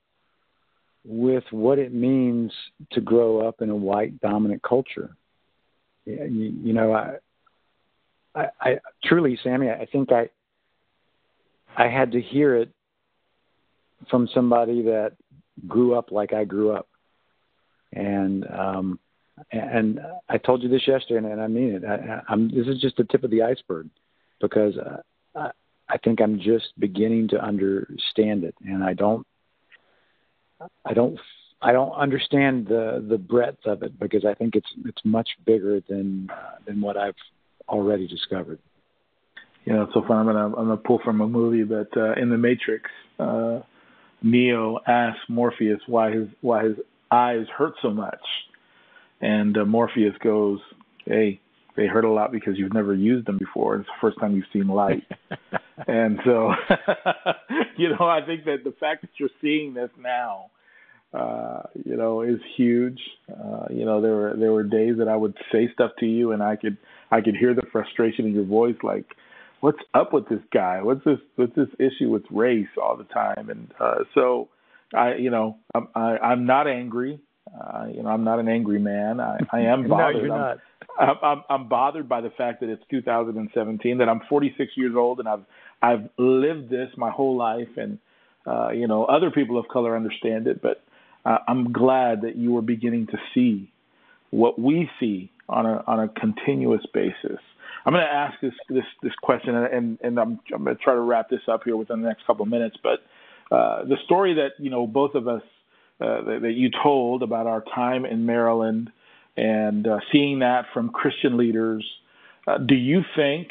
with 1.06 1.44
what 1.52 1.80
it 1.80 1.94
means 1.94 2.52
to 2.92 3.02
grow 3.02 3.48
up 3.48 3.62
in 3.62 3.70
a 3.70 3.76
white 3.76 4.20
dominant 4.20 4.62
culture. 4.62 5.16
You, 6.06 6.54
you 6.64 6.74
know, 6.74 6.94
I, 6.94 7.16
I, 8.36 8.48
I 8.60 8.80
truly, 9.04 9.40
Sammy, 9.44 9.70
I 9.70 9.86
think 9.92 10.12
I 10.12 10.30
I 11.78 11.88
had 11.88 12.12
to 12.14 12.22
hear 12.22 12.56
it 12.56 12.70
from 14.10 14.28
somebody 14.34 14.82
that 14.84 15.14
grew 15.68 15.96
up 15.96 16.12
like 16.12 16.34
I 16.34 16.44
grew 16.44 16.72
up, 16.72 16.88
and 17.94 18.46
um, 18.48 19.00
and 19.52 20.00
I 20.28 20.38
told 20.38 20.64
you 20.64 20.70
this 20.70 20.88
yesterday, 20.88 21.32
and 21.32 21.42
I 21.42 21.48
mean 21.48 21.76
it. 21.76 21.84
I, 21.86 22.22
I'm, 22.30 22.50
this 22.50 22.68
is 22.68 22.82
just 22.82 22.98
the 22.98 23.04
tip 23.06 23.24
of 23.24 23.32
the 23.32 23.44
iceberg 23.44 23.90
because 24.42 24.76
uh, 24.78 24.98
I, 25.36 25.52
I 25.90 25.98
think 25.98 26.22
I'm 26.22 26.40
just 26.40 26.68
beginning 26.78 27.30
to 27.30 27.44
understand 27.44 28.44
it, 28.44 28.56
and 28.66 28.84
I 28.84 28.94
don't, 28.94 29.26
I 30.86 30.94
don't, 30.94 31.20
I 31.62 31.72
don't 31.72 31.94
understand 31.94 32.68
the 32.68 33.06
the 33.08 33.18
breadth 33.18 33.66
of 33.66 33.84
it 33.84 34.00
because 34.00 34.26
I 34.26 34.34
think 34.34 34.56
it's 34.56 34.70
it's 34.86 35.02
much 35.04 35.30
bigger 35.46 35.82
than 35.88 36.30
uh, 36.32 36.56
than 36.66 36.82
what 36.82 36.98
I've 36.98 37.16
already 37.68 38.08
discovered. 38.08 38.60
You 39.66 39.74
know, 39.74 39.88
so 39.94 40.04
far 40.08 40.20
I'm 40.20 40.26
gonna 40.26 40.46
I'm 40.46 40.54
gonna 40.54 40.78
pull 40.78 41.00
from 41.04 41.22
a 41.22 41.28
movie, 41.28 41.64
but 41.64 41.96
uh, 41.98 42.14
in 42.14 42.30
the 42.30 42.38
Matrix, 42.38 42.90
uh, 43.20 43.60
Neo 44.22 44.80
asks 44.88 45.22
Morpheus 45.28 45.82
why 45.88 46.12
his 46.12 46.28
why 46.42 46.64
his 46.66 46.76
eyes 47.12 47.46
hurt 47.58 47.74
so 47.82 47.90
much 47.90 48.20
and 49.22 49.58
uh, 49.58 49.66
Morpheus 49.66 50.16
goes, 50.24 50.60
"Hey, 51.06 51.40
they 51.76 51.88
hurt 51.88 52.06
a 52.06 52.12
lot 52.12 52.32
because 52.32 52.58
you've 52.58 52.74
never 52.74 52.94
used 52.94 53.28
them 53.28 53.38
before. 53.38 53.76
It's 53.76 53.88
the 53.88 53.94
first 54.02 54.20
time 54.20 54.36
you've 54.36 54.46
seen 54.54 54.68
light." 54.68 55.04
and 55.88 56.20
so, 56.26 56.52
you 57.78 57.90
know, 57.90 58.06
I 58.08 58.22
think 58.26 58.46
that 58.46 58.64
the 58.64 58.74
fact 58.80 59.02
that 59.02 59.12
you're 59.18 59.30
seeing 59.42 59.74
this 59.74 59.90
now, 60.00 60.52
uh, 61.14 61.64
you 61.86 61.98
know, 61.98 62.22
is 62.22 62.40
huge. 62.56 63.00
Uh, 63.30 63.66
you 63.70 63.86
know, 63.86 64.02
there 64.02 64.16
were 64.16 64.36
there 64.38 64.52
were 64.52 64.64
days 64.64 64.96
that 65.00 65.08
I 65.08 65.16
would 65.16 65.36
say 65.52 65.70
stuff 65.74 65.92
to 66.00 66.06
you, 66.06 66.32
and 66.32 66.42
I 66.44 66.56
could 66.56 66.78
I 67.12 67.22
could 67.22 67.36
hear 67.36 67.54
the 67.54 67.64
frustration 67.72 68.26
in 68.26 68.34
your 68.34 68.46
voice, 68.46 68.76
like, 68.84 69.06
"What's 69.60 69.80
up 69.94 70.14
with 70.14 70.30
this 70.30 70.42
guy? 70.54 70.82
What's 70.82 71.04
this 71.04 71.20
what's 71.36 71.56
this 71.56 71.70
issue 71.80 72.10
with 72.10 72.24
race 72.32 72.68
all 72.82 72.96
the 72.96 73.06
time?" 73.06 73.50
And 73.50 73.74
uh, 73.80 74.04
so, 74.14 74.50
I 74.94 75.16
you 75.16 75.30
know, 75.30 75.58
I'm 75.74 75.88
I, 75.96 76.18
I'm 76.18 76.46
not 76.46 76.68
angry. 76.68 77.20
Uh, 77.54 77.88
you 77.94 78.04
know, 78.04 78.10
I'm 78.10 78.24
not 78.24 78.40
an 78.40 78.48
angry 78.48 78.80
man. 78.80 79.20
I, 79.20 79.38
I 79.52 79.60
am 79.62 79.88
bothered. 79.90 80.16
no, 80.16 80.22
you're 80.22 80.28
not. 80.28 80.58
I'm, 81.00 81.16
I'm, 81.22 81.44
I'm 81.50 81.70
bothered 81.70 82.10
by 82.10 82.22
the 82.22 82.30
fact 82.30 82.60
that 82.62 82.70
it's 82.70 82.84
2017, 82.90 83.98
that 83.98 84.10
I'm 84.10 84.22
46 84.30 84.72
years 84.76 84.94
old, 84.96 85.20
and 85.20 85.28
I've 85.28 85.44
I've 85.82 86.10
lived 86.18 86.70
this 86.70 86.90
my 86.98 87.10
whole 87.10 87.38
life, 87.38 87.70
and 87.78 88.00
uh, 88.46 88.70
you 88.72 88.88
know, 88.88 89.06
other 89.06 89.32
people 89.32 89.58
of 89.58 89.68
color 89.68 89.96
understand 89.96 90.48
it, 90.48 90.62
but 90.62 90.84
uh, 91.26 91.38
I'm 91.48 91.72
glad 91.72 92.22
that 92.22 92.36
you 92.36 92.58
are 92.58 92.62
beginning 92.62 93.08
to 93.08 93.18
see 93.34 93.72
what 94.32 94.60
we 94.60 94.90
see 95.00 95.32
on 95.48 95.66
a 95.66 95.84
on 95.88 96.00
a 96.00 96.08
continuous 96.08 96.86
basis. 96.94 97.40
I'm 97.86 97.94
going 97.94 98.06
to 98.06 98.12
ask 98.12 98.40
this 98.42 98.54
this 98.70 98.84
this 99.02 99.14
question, 99.22 99.56
and 99.56 99.98
and 100.02 100.20
I'm 100.20 100.40
I'm 100.54 100.64
going 100.64 100.76
to 100.76 100.84
try 100.84 100.94
to 100.94 101.02
wrap 101.02 101.30
this 101.30 101.42
up 101.52 101.62
here 101.64 101.78
within 101.78 102.02
the 102.02 102.08
next 102.08 102.26
couple 102.28 102.44
of 102.44 102.50
minutes. 102.50 102.78
But 102.82 103.00
uh, 103.56 103.84
the 103.86 103.98
story 104.06 104.36
that 104.36 104.64
you 104.64 104.70
know 104.70 104.86
both 104.86 105.16
of 105.16 105.28
us 105.28 105.42
uh, 106.02 106.22
that, 106.24 106.40
that, 106.42 106.54
you 106.54 106.70
told 106.84 107.24
about 107.24 107.48
our 107.48 107.64
time 107.76 108.06
in 108.06 108.26
Maryland 108.26 108.92
and 109.38 109.88
uh, 109.88 110.00
seeing 110.12 110.40
that 110.40 110.66
from 110.74 110.90
Christian 110.90 111.38
leaders. 111.38 111.86
Uh, 112.48 112.58
do 112.58 112.76
you 112.76 113.02
think 113.16 113.50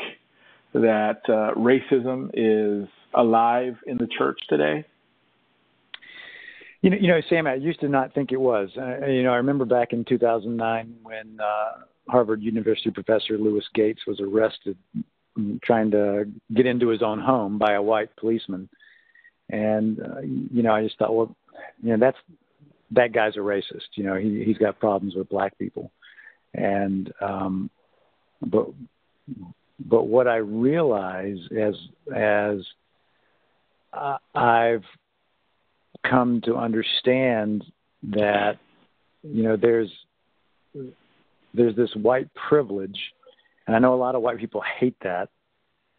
that 0.72 1.20
uh, 1.28 1.54
racism 1.54 2.30
is 2.34 2.88
alive 3.14 3.76
in 3.86 3.96
the 3.98 4.06
church 4.06 4.38
today? 4.48 4.84
You 6.82 6.90
know, 6.90 6.96
you 7.00 7.08
know, 7.08 7.20
Sam, 7.28 7.46
I 7.46 7.54
used 7.54 7.80
to 7.80 7.88
not 7.88 8.14
think 8.14 8.32
it 8.32 8.40
was. 8.40 8.70
Uh, 8.76 9.06
you 9.06 9.22
know, 9.22 9.32
I 9.32 9.36
remember 9.36 9.64
back 9.64 9.92
in 9.92 10.04
2009 10.04 10.96
when 11.02 11.38
Harvard 12.08 12.42
University 12.42 12.90
professor 12.90 13.36
Louis 13.36 13.64
Gates 13.74 14.00
was 14.06 14.20
arrested 14.20 14.76
trying 15.62 15.90
to 15.90 16.24
get 16.54 16.66
into 16.66 16.88
his 16.88 17.02
own 17.02 17.20
home 17.20 17.58
by 17.58 17.74
a 17.74 17.82
white 17.82 18.14
policeman. 18.16 18.68
And 19.50 20.00
uh, 20.00 20.20
you 20.20 20.62
know, 20.62 20.72
I 20.72 20.82
just 20.82 20.98
thought, 20.98 21.14
well, 21.14 21.34
you 21.82 21.90
know 21.90 21.98
that's 21.98 22.18
that 22.92 23.12
guy's 23.12 23.36
a 23.36 23.40
racist. 23.40 23.88
You 23.94 24.04
know, 24.04 24.14
he 24.16 24.44
he's 24.44 24.58
got 24.58 24.78
problems 24.78 25.14
with 25.14 25.28
black 25.28 25.58
people, 25.58 25.90
and 26.54 27.12
um, 27.20 27.70
but 28.44 28.68
but 29.84 30.04
what 30.04 30.26
I 30.26 30.36
realize 30.36 31.38
as 31.56 31.74
as 32.14 32.58
I've 34.34 34.84
come 36.08 36.40
to 36.44 36.56
understand 36.56 37.64
that 38.04 38.58
you 39.22 39.42
know 39.42 39.56
there's 39.56 39.90
there's 41.54 41.76
this 41.76 41.90
white 41.94 42.28
privilege, 42.34 42.98
and 43.66 43.74
I 43.74 43.78
know 43.78 43.94
a 43.94 43.96
lot 43.96 44.14
of 44.14 44.22
white 44.22 44.38
people 44.38 44.62
hate 44.78 44.96
that, 45.02 45.28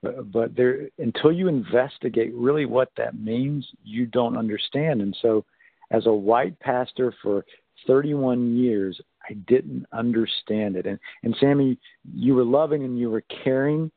but, 0.02 0.32
but 0.32 0.56
there 0.56 0.90
until 0.98 1.32
you 1.32 1.48
investigate 1.48 2.34
really 2.34 2.66
what 2.66 2.92
that 2.98 3.20
means, 3.20 3.68
you 3.84 4.06
don't 4.06 4.38
understand, 4.38 5.02
and 5.02 5.16
so 5.22 5.46
as 5.92 6.06
a 6.06 6.14
white 6.14 6.60
pastor 6.60 7.14
for 7.22 7.46
31 7.88 8.58
years, 8.58 9.00
I 9.30 9.34
didn't 9.34 9.86
understand 9.92 10.76
it. 10.76 10.86
And 10.86 11.00
and 11.24 11.36
Sammy, 11.40 11.78
you 12.14 12.36
were 12.36 12.44
loving 12.44 12.84
and 12.84 12.98
you 12.98 13.10
were 13.10 13.24
caring, 13.44 13.92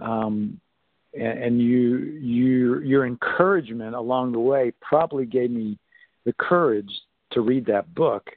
um, 0.00 0.60
and, 1.14 1.38
and 1.42 1.62
you 1.62 1.96
you 2.20 2.80
your 2.80 3.06
encouragement 3.06 3.94
along 3.94 4.32
the 4.32 4.40
way 4.40 4.72
probably 4.80 5.26
gave 5.26 5.50
me 5.50 5.78
the 6.24 6.32
courage 6.32 6.90
to 7.32 7.40
read 7.40 7.66
that 7.66 7.94
book 7.94 8.30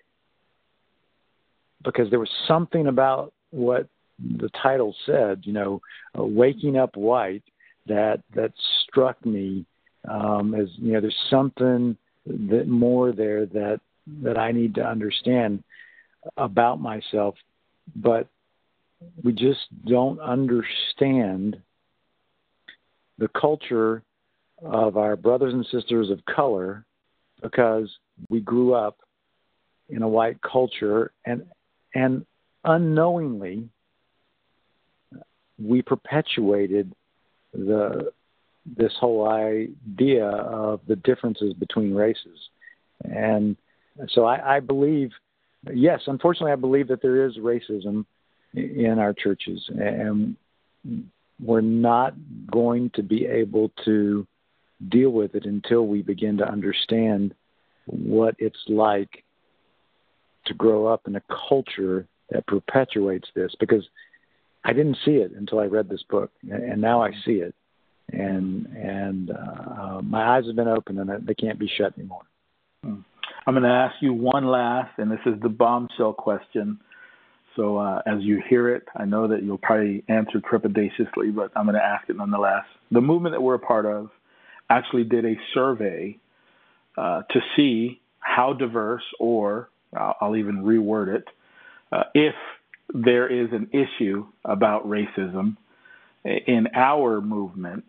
because 1.84 2.10
there 2.10 2.20
was 2.20 2.30
something 2.48 2.88
about 2.88 3.34
what 3.50 3.88
the 4.38 4.50
title 4.62 4.96
said, 5.06 5.42
you 5.44 5.54
know, 5.54 5.82
uh, 6.18 6.24
waking 6.24 6.78
up 6.78 6.96
white, 6.96 7.44
that 7.88 8.22
that 8.36 8.54
struck 8.88 9.26
me 9.26 9.66
um, 10.10 10.56
as 10.56 10.68
you 10.78 10.94
know, 10.94 11.02
there's 11.02 11.16
something 11.30 11.98
that 12.26 12.68
more 12.68 13.12
there 13.12 13.46
that 13.48 13.82
that 14.24 14.38
I 14.38 14.52
need 14.52 14.76
to 14.76 14.84
understand 14.84 15.64
about 16.38 16.80
myself, 16.80 17.36
but 17.96 18.28
we 19.24 19.32
just 19.32 19.60
don't 19.86 20.20
understand 20.20 21.62
the 23.18 23.28
culture 23.30 24.02
of 24.64 24.98
our 24.98 25.16
brothers 25.16 25.54
and 25.54 25.66
sisters 25.72 26.10
of 26.10 26.24
color 26.26 26.86
because 27.42 27.90
we 28.30 28.40
grew 28.40 28.74
up 28.74 28.98
in 29.90 30.02
a 30.02 30.08
white 30.08 30.42
culture 30.42 31.12
and 31.26 31.46
and 31.94 32.26
unknowingly 32.64 33.70
we 35.62 35.82
perpetuated 35.82 36.94
the 37.54 38.12
this 38.78 38.94
whole 39.00 39.28
idea 39.28 40.28
of 40.28 40.82
the 40.88 40.96
differences 40.96 41.54
between 41.54 41.96
races. 41.96 42.38
And 43.04 43.58
so 44.10 44.26
I, 44.26 44.58
I 44.58 44.60
believe 44.60 45.12
yes 45.72 46.02
unfortunately 46.08 46.52
i 46.52 46.56
believe 46.56 46.88
that 46.88 47.04
there 47.04 47.24
is 47.24 47.38
racism 47.38 48.06
in 48.54 49.00
our 49.00 49.14
churches. 49.14 49.70
And 49.70 50.36
we're 51.40 51.62
not 51.62 52.14
going 52.52 52.92
to 52.96 53.04
be 53.04 53.26
able 53.26 53.72
to 53.86 54.28
deal 54.90 55.12
with 55.12 55.36
it 55.36 55.46
until 55.46 55.88
we 55.88 56.02
begin 56.02 56.38
to 56.38 56.48
understand 56.48 57.34
what 57.86 58.36
it's 58.40 58.64
like 58.68 59.24
to 60.46 60.54
grow 60.54 60.88
up 60.88 61.08
in 61.08 61.16
a 61.16 61.22
culture 61.50 62.08
that 62.30 62.46
perpetuates 62.48 63.28
this. 63.36 63.54
Because 63.60 63.88
I 64.64 64.74
didn't 64.74 64.98
see 65.04 65.16
it 65.16 65.32
until 65.32 65.60
I 65.60 65.66
read 65.66 65.90
this 65.90 66.04
book 66.10 66.32
and 66.50 66.80
now 66.80 67.02
I 67.02 67.12
see 67.26 67.34
it 67.34 67.56
and 68.12 68.66
and 68.68 69.32
uh, 69.32 70.02
my 70.04 70.36
eyes 70.36 70.46
have 70.46 70.56
been 70.56 70.68
opened 70.68 71.00
and 71.00 71.26
they 71.26 71.34
can't 71.34 71.60
be 71.60 71.70
shut 71.78 71.98
anymore. 71.98 72.24
Hmm. 72.84 73.00
I'm 73.48 73.54
going 73.54 73.64
to 73.64 73.70
ask 73.70 73.96
you 74.02 74.14
one 74.14 74.46
last 74.46 74.92
and 74.98 75.12
this 75.12 75.20
is 75.26 75.40
the 75.42 75.50
bombshell 75.50 76.14
question. 76.14 76.80
So 77.56 77.78
uh, 77.78 78.02
as 78.06 78.22
you 78.22 78.42
hear 78.48 78.74
it, 78.74 78.84
I 78.96 79.06
know 79.06 79.28
that 79.28 79.44
you'll 79.44 79.58
probably 79.58 80.04
answer 80.08 80.40
trepidatiously, 80.40 81.36
but 81.36 81.52
I'm 81.56 81.66
going 81.66 81.76
to 81.76 81.84
ask 81.84 82.10
it 82.10 82.16
nonetheless. 82.16 82.64
The 82.92 83.02
movement 83.02 83.34
that 83.34 83.42
we're 83.42 83.56
a 83.56 83.60
part 83.60 83.86
of 83.86 84.10
actually 84.70 85.04
did 85.04 85.26
a 85.26 85.36
survey 85.54 86.18
uh, 86.98 87.24
to 87.30 87.40
see 87.56 88.00
how 88.20 88.54
diverse, 88.54 89.04
or 89.20 89.70
I'll, 89.98 90.16
I'll 90.22 90.36
even 90.38 90.64
reword 90.64 91.14
it, 91.14 91.26
uh, 91.92 92.04
if 92.14 92.36
there 92.94 93.28
is 93.28 93.50
an 93.52 93.70
issue 93.72 94.26
about 94.44 94.88
racism 94.88 95.58
in 96.24 96.68
our 96.74 97.22
movement. 97.22 97.86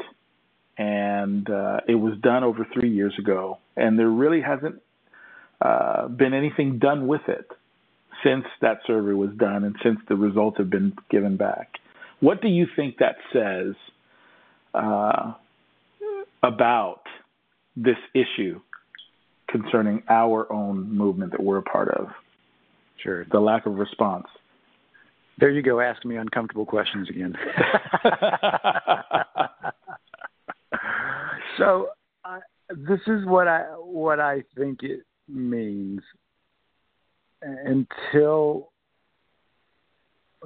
And 0.78 1.48
uh, 1.50 1.80
it 1.86 1.94
was 1.94 2.14
done 2.22 2.44
over 2.44 2.66
three 2.72 2.90
years 2.90 3.12
ago, 3.18 3.58
and 3.76 3.98
there 3.98 4.08
really 4.08 4.40
hasn't 4.40 4.80
uh, 5.60 6.08
been 6.08 6.32
anything 6.32 6.78
done 6.78 7.06
with 7.06 7.20
it 7.28 7.46
since 8.24 8.44
that 8.62 8.78
survey 8.86 9.12
was 9.12 9.30
done 9.36 9.64
and 9.64 9.76
since 9.82 9.98
the 10.08 10.16
results 10.16 10.58
have 10.58 10.70
been 10.70 10.94
given 11.10 11.36
back. 11.36 11.68
What 12.20 12.40
do 12.40 12.48
you 12.48 12.66
think 12.74 12.98
that 12.98 13.16
says 13.32 13.74
uh, 14.74 15.34
about 16.42 17.02
this 17.76 17.96
issue 18.14 18.60
concerning 19.48 20.02
our 20.08 20.50
own 20.52 20.96
movement 20.96 21.32
that 21.32 21.42
we're 21.42 21.58
a 21.58 21.62
part 21.62 21.88
of? 21.88 22.08
Sure. 23.02 23.26
The 23.30 23.40
lack 23.40 23.66
of 23.66 23.74
response. 23.74 24.26
There 25.38 25.50
you 25.50 25.62
go, 25.62 25.80
asking 25.80 26.10
me 26.10 26.16
uncomfortable 26.16 26.66
questions 26.66 27.08
again. 27.08 27.34
so, 31.58 31.88
uh, 32.24 32.38
this 32.68 33.00
is 33.06 33.24
what 33.26 33.48
I 33.48 33.62
what 33.78 34.20
I 34.20 34.42
think 34.56 34.82
it 34.82 35.00
means 35.28 36.00
until 37.42 38.70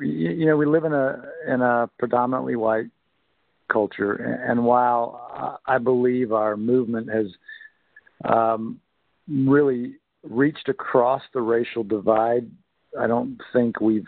you 0.01 0.47
know 0.47 0.57
we 0.57 0.67
live 0.67 0.85
in 0.85 0.93
a 0.93 1.23
in 1.49 1.63
a 1.63 1.91
predominantly 1.99 2.57
white 2.57 2.87
culture 3.71 4.15
and 4.15 4.65
while 4.65 5.61
I 5.67 5.79
believe 5.79 6.33
our 6.33 6.57
movement 6.57 7.11
has 7.11 7.27
um, 8.25 8.81
really 9.29 9.97
reached 10.23 10.69
across 10.69 11.23
the 11.35 11.41
racial 11.41 11.83
divide 11.83 12.51
I 12.99 13.07
don't 13.07 13.41
think 13.53 13.81
we've 13.81 14.07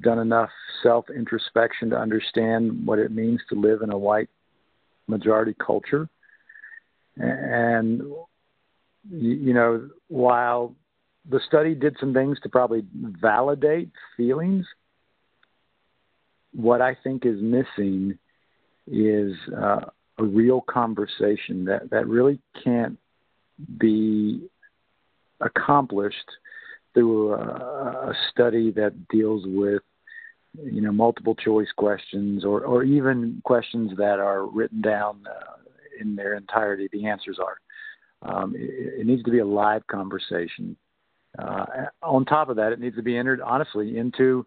done 0.00 0.18
enough 0.18 0.50
self 0.82 1.06
introspection 1.10 1.90
to 1.90 1.98
understand 1.98 2.86
what 2.86 2.98
it 2.98 3.12
means 3.12 3.40
to 3.48 3.54
live 3.60 3.82
in 3.82 3.90
a 3.90 3.98
white 3.98 4.28
majority 5.06 5.54
culture 5.64 6.08
and 7.16 8.02
you 9.10 9.52
know 9.52 9.88
while 10.08 10.74
the 11.28 11.40
study 11.46 11.74
did 11.74 11.96
some 11.98 12.12
things 12.12 12.38
to 12.42 12.48
probably 12.48 12.84
validate 12.94 13.90
feelings. 14.16 14.66
What 16.52 16.80
I 16.80 16.96
think 17.02 17.24
is 17.24 17.40
missing 17.40 18.18
is 18.86 19.34
uh, 19.56 19.86
a 20.18 20.24
real 20.24 20.60
conversation 20.60 21.64
that, 21.64 21.90
that 21.90 22.06
really 22.06 22.38
can't 22.62 22.98
be 23.78 24.48
accomplished 25.40 26.30
through 26.94 27.34
a, 27.34 28.10
a 28.10 28.14
study 28.30 28.70
that 28.70 29.08
deals 29.08 29.44
with 29.46 29.82
you 30.62 30.80
know 30.80 30.92
multiple 30.92 31.34
choice 31.34 31.68
questions 31.76 32.44
or, 32.44 32.64
or 32.64 32.84
even 32.84 33.42
questions 33.44 33.90
that 33.98 34.20
are 34.20 34.46
written 34.46 34.80
down 34.80 35.20
uh, 35.28 35.56
in 36.00 36.14
their 36.14 36.34
entirety 36.34 36.88
the 36.92 37.06
answers 37.06 37.38
are 37.38 37.58
um, 38.22 38.54
it, 38.56 39.00
it, 39.00 39.06
needs 39.06 39.22
to 39.24 39.30
be 39.30 39.40
a 39.40 39.44
live 39.44 39.84
conversation 39.88 40.76
uh, 41.38 41.64
on 42.02 42.24
top 42.24 42.48
of 42.48 42.56
that, 42.56 42.72
it 42.72 42.80
needs 42.80 42.96
to 42.96 43.02
be 43.02 43.16
entered 43.16 43.40
honestly 43.40 43.98
into 43.98 44.46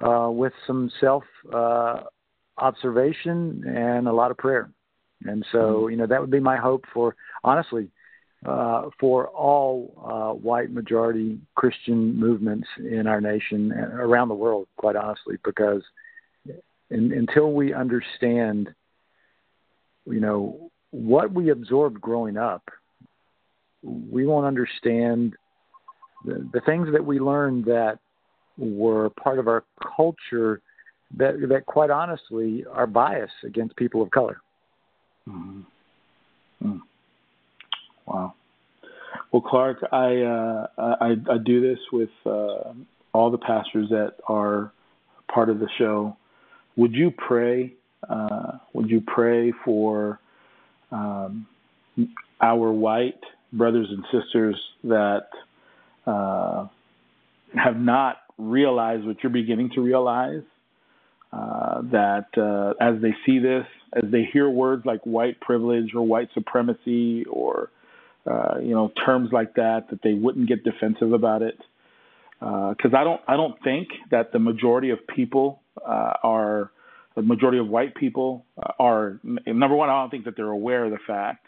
uh, 0.00 0.28
with 0.30 0.52
some 0.66 0.90
self 1.00 1.24
uh, 1.52 2.02
observation 2.58 3.64
and 3.66 4.08
a 4.08 4.12
lot 4.12 4.30
of 4.30 4.36
prayer. 4.36 4.70
And 5.24 5.44
so, 5.50 5.58
mm-hmm. 5.58 5.90
you 5.90 5.96
know, 5.96 6.06
that 6.06 6.20
would 6.20 6.30
be 6.30 6.40
my 6.40 6.56
hope 6.56 6.84
for 6.92 7.16
honestly 7.42 7.88
uh, 8.44 8.90
for 9.00 9.28
all 9.28 9.94
uh, 10.04 10.34
white 10.34 10.70
majority 10.70 11.38
Christian 11.54 12.18
movements 12.18 12.68
in 12.78 13.06
our 13.06 13.20
nation 13.20 13.72
and 13.72 13.92
around 13.94 14.28
the 14.28 14.34
world, 14.34 14.68
quite 14.76 14.96
honestly, 14.96 15.36
because 15.44 15.82
in, 16.90 17.12
until 17.12 17.52
we 17.52 17.72
understand, 17.72 18.68
you 20.06 20.20
know, 20.20 20.70
what 20.90 21.32
we 21.32 21.50
absorbed 21.50 22.00
growing 22.00 22.36
up, 22.36 22.62
we 23.82 24.26
won't 24.26 24.46
understand 24.46 25.34
the, 26.24 26.48
the 26.52 26.60
things 26.60 26.88
that 26.92 27.04
we 27.04 27.18
learned 27.18 27.64
that 27.64 27.98
were 28.58 29.10
part 29.10 29.38
of 29.38 29.48
our 29.48 29.64
culture 29.96 30.60
that 31.16 31.34
that 31.48 31.66
quite 31.66 31.90
honestly 31.90 32.64
are 32.72 32.86
bias 32.86 33.30
against 33.44 33.76
people 33.76 34.02
of 34.02 34.10
color. 34.10 34.40
Mm-hmm. 35.28 35.60
Mm. 36.64 36.80
Wow. 38.06 38.34
Well, 39.32 39.42
Clark, 39.42 39.78
I, 39.92 40.22
uh, 40.22 40.66
I, 40.78 41.12
I 41.30 41.38
do 41.44 41.60
this 41.60 41.78
with 41.92 42.10
uh, 42.24 42.72
all 43.12 43.30
the 43.30 43.38
pastors 43.38 43.88
that 43.90 44.14
are 44.28 44.72
part 45.32 45.50
of 45.50 45.58
the 45.58 45.68
show. 45.78 46.16
Would 46.76 46.94
you 46.94 47.10
pray? 47.10 47.74
Uh, 48.08 48.58
would 48.72 48.90
you 48.90 49.02
pray 49.06 49.52
for 49.64 50.20
um, 50.92 51.46
our 52.40 52.72
white 52.72 53.20
brothers 53.52 53.88
and 53.90 54.04
sisters 54.12 54.60
that 54.84 55.28
uh, 56.06 56.66
have 57.54 57.76
not 57.76 58.18
realized 58.38 59.06
what 59.06 59.16
you're 59.22 59.32
beginning 59.32 59.70
to 59.74 59.80
realize. 59.80 60.42
Uh, 61.32 61.82
that 61.82 62.26
uh, 62.38 62.72
as 62.82 63.02
they 63.02 63.12
see 63.26 63.38
this, 63.38 63.66
as 63.92 64.10
they 64.10 64.26
hear 64.32 64.48
words 64.48 64.86
like 64.86 65.00
white 65.02 65.38
privilege 65.40 65.90
or 65.94 66.06
white 66.06 66.28
supremacy 66.32 67.24
or 67.28 67.68
uh, 68.30 68.58
you 68.60 68.74
know 68.74 68.92
terms 69.04 69.30
like 69.32 69.54
that, 69.54 69.90
that 69.90 70.00
they 70.02 70.14
wouldn't 70.14 70.48
get 70.48 70.64
defensive 70.64 71.12
about 71.12 71.42
it. 71.42 71.58
Because 72.38 72.92
uh, 72.92 72.98
I 72.98 73.04
don't, 73.04 73.20
I 73.26 73.36
don't 73.36 73.56
think 73.64 73.88
that 74.10 74.32
the 74.32 74.38
majority 74.38 74.90
of 74.90 74.98
people 75.06 75.62
uh, 75.86 76.12
are, 76.22 76.70
the 77.14 77.22
majority 77.22 77.58
of 77.58 77.68
white 77.68 77.94
people 77.94 78.44
are. 78.78 79.18
Number 79.22 79.74
one, 79.74 79.88
I 79.88 80.02
don't 80.02 80.10
think 80.10 80.26
that 80.26 80.36
they're 80.36 80.46
aware 80.50 80.84
of 80.84 80.90
the 80.90 80.98
fact 81.06 81.46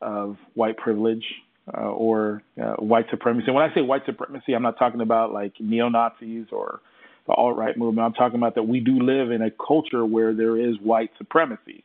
of 0.00 0.36
white 0.54 0.76
privilege 0.76 1.24
uh, 1.72 1.82
or 1.82 2.42
uh, 2.60 2.74
white 2.74 3.06
supremacy. 3.10 3.46
And 3.46 3.54
when 3.54 3.68
I 3.68 3.74
say 3.74 3.80
white 3.80 4.02
supremacy, 4.06 4.54
I'm 4.54 4.62
not 4.62 4.78
talking 4.78 5.00
about 5.00 5.32
like 5.32 5.52
neo 5.60 5.88
Nazis 5.88 6.46
or 6.52 6.80
the 7.26 7.32
alt 7.32 7.56
right 7.56 7.76
movement. 7.76 8.04
I'm 8.04 8.12
talking 8.12 8.36
about 8.36 8.56
that 8.56 8.64
we 8.64 8.80
do 8.80 9.00
live 9.00 9.30
in 9.30 9.40
a 9.40 9.50
culture 9.50 10.04
where 10.04 10.34
there 10.34 10.58
is 10.58 10.76
white 10.82 11.10
supremacy. 11.16 11.84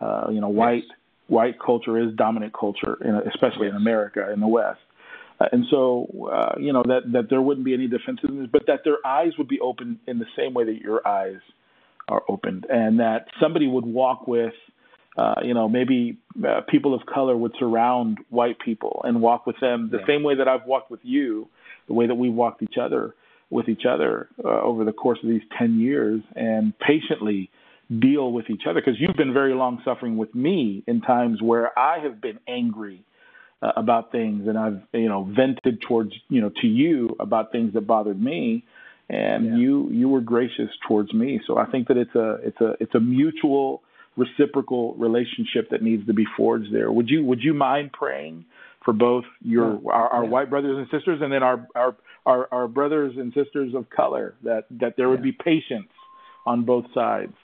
Uh, 0.00 0.28
you 0.30 0.40
know, 0.40 0.48
white 0.48 0.84
yes. 0.88 0.96
White 1.30 1.58
culture 1.64 1.98
is 1.98 2.14
dominant 2.16 2.52
culture, 2.58 2.98
in, 3.02 3.14
especially 3.32 3.68
in 3.68 3.76
America, 3.76 4.30
in 4.32 4.40
the 4.40 4.48
West. 4.48 4.80
Uh, 5.40 5.46
and 5.52 5.64
so, 5.70 6.28
uh, 6.30 6.54
you 6.58 6.72
know, 6.72 6.82
that, 6.82 7.02
that 7.12 7.30
there 7.30 7.40
wouldn't 7.40 7.64
be 7.64 7.72
any 7.72 7.86
defensiveness, 7.86 8.48
but 8.52 8.62
that 8.66 8.80
their 8.84 8.98
eyes 9.06 9.32
would 9.38 9.48
be 9.48 9.60
open 9.60 9.98
in 10.06 10.18
the 10.18 10.26
same 10.36 10.52
way 10.52 10.64
that 10.64 10.80
your 10.80 11.06
eyes 11.06 11.40
are 12.08 12.22
opened, 12.28 12.66
and 12.68 12.98
that 13.00 13.26
somebody 13.40 13.68
would 13.68 13.86
walk 13.86 14.26
with 14.26 14.52
uh, 15.16 15.34
you 15.42 15.54
know, 15.54 15.68
maybe 15.68 16.18
uh, 16.46 16.60
people 16.68 16.94
of 16.94 17.00
color 17.04 17.36
would 17.36 17.52
surround 17.58 18.18
white 18.30 18.58
people 18.60 19.02
and 19.04 19.20
walk 19.20 19.44
with 19.44 19.56
them 19.60 19.88
the 19.90 19.98
yeah. 19.98 20.06
same 20.06 20.22
way 20.22 20.36
that 20.36 20.46
I've 20.46 20.64
walked 20.66 20.90
with 20.90 21.00
you, 21.02 21.48
the 21.88 21.94
way 21.94 22.06
that 22.06 22.14
we 22.14 22.30
walked 22.30 22.62
each 22.62 22.76
other 22.80 23.14
with 23.50 23.68
each 23.68 23.82
other 23.88 24.28
uh, 24.44 24.62
over 24.62 24.84
the 24.84 24.92
course 24.92 25.18
of 25.22 25.28
these 25.28 25.42
10 25.58 25.80
years 25.80 26.22
and 26.36 26.72
patiently 26.78 27.50
deal 27.98 28.32
with 28.32 28.48
each 28.50 28.62
other 28.68 28.80
because 28.80 29.00
you've 29.00 29.16
been 29.16 29.32
very 29.32 29.54
long 29.54 29.82
suffering 29.84 30.16
with 30.16 30.32
me 30.34 30.84
in 30.86 31.00
times 31.00 31.42
where 31.42 31.76
I 31.76 31.98
have 32.00 32.20
been 32.20 32.38
angry 32.46 33.04
uh, 33.62 33.72
about 33.76 34.12
things 34.12 34.46
and 34.46 34.56
I've 34.56 34.80
you 34.92 35.08
know 35.08 35.24
vented 35.24 35.82
towards 35.86 36.12
you 36.28 36.40
know 36.40 36.50
to 36.60 36.66
you 36.66 37.16
about 37.18 37.50
things 37.50 37.74
that 37.74 37.86
bothered 37.86 38.20
me 38.20 38.64
and 39.08 39.44
yeah. 39.44 39.56
you 39.56 39.88
you 39.90 40.08
were 40.08 40.20
gracious 40.20 40.70
towards 40.86 41.12
me 41.12 41.40
so 41.46 41.58
I 41.58 41.66
think 41.66 41.88
that 41.88 41.96
it's 41.96 42.14
a 42.14 42.38
it's 42.44 42.60
a 42.60 42.74
it's 42.78 42.94
a 42.94 43.00
mutual 43.00 43.82
reciprocal 44.16 44.94
relationship 44.94 45.70
that 45.70 45.82
needs 45.82 46.06
to 46.06 46.14
be 46.14 46.24
forged 46.36 46.72
there 46.72 46.92
would 46.92 47.08
you 47.08 47.24
would 47.24 47.42
you 47.42 47.54
mind 47.54 47.92
praying 47.92 48.44
for 48.84 48.92
both 48.92 49.24
your 49.42 49.80
yeah. 49.82 49.90
our, 49.90 50.08
our 50.08 50.24
yeah. 50.24 50.30
white 50.30 50.48
brothers 50.48 50.78
and 50.78 50.86
sisters 50.96 51.20
and 51.20 51.32
then 51.32 51.42
our, 51.42 51.66
our 51.74 51.96
our 52.24 52.48
our 52.52 52.68
brothers 52.68 53.14
and 53.16 53.32
sisters 53.32 53.74
of 53.74 53.90
color 53.90 54.34
that 54.44 54.66
that 54.70 54.94
there 54.96 55.08
would 55.08 55.22
be 55.22 55.32
patience 55.32 55.90
on 56.46 56.64
both 56.64 56.84
sides 56.94 57.34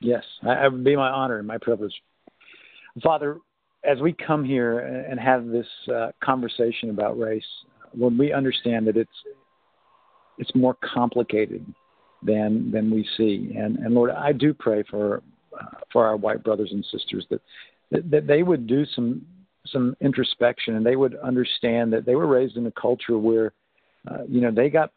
Yes, 0.00 0.22
it 0.42 0.72
would 0.72 0.84
be 0.84 0.96
my 0.96 1.08
honor 1.08 1.38
and 1.38 1.46
my 1.46 1.58
privilege. 1.58 1.94
Father, 3.02 3.38
as 3.84 3.98
we 4.00 4.12
come 4.12 4.44
here 4.44 4.80
and 4.80 5.18
have 5.18 5.46
this 5.46 5.66
uh, 5.92 6.10
conversation 6.22 6.90
about 6.90 7.18
race, 7.18 7.44
when 7.92 8.16
we 8.16 8.32
understand 8.32 8.86
that 8.86 8.96
it's 8.96 9.10
it's 10.38 10.54
more 10.54 10.76
complicated 10.94 11.64
than 12.22 12.70
than 12.70 12.90
we 12.90 13.06
see, 13.16 13.54
and 13.56 13.78
and 13.78 13.94
Lord, 13.94 14.10
I 14.10 14.32
do 14.32 14.54
pray 14.54 14.84
for 14.88 15.22
uh, 15.58 15.64
for 15.92 16.06
our 16.06 16.16
white 16.16 16.44
brothers 16.44 16.70
and 16.72 16.84
sisters 16.92 17.26
that, 17.30 17.40
that 17.90 18.10
that 18.10 18.26
they 18.26 18.42
would 18.42 18.66
do 18.66 18.84
some 18.94 19.26
some 19.66 19.96
introspection 20.00 20.76
and 20.76 20.86
they 20.86 20.96
would 20.96 21.16
understand 21.16 21.92
that 21.92 22.06
they 22.06 22.14
were 22.14 22.26
raised 22.26 22.56
in 22.56 22.66
a 22.66 22.72
culture 22.72 23.18
where 23.18 23.52
uh, 24.10 24.22
you 24.28 24.40
know 24.40 24.50
they 24.50 24.68
got 24.70 24.92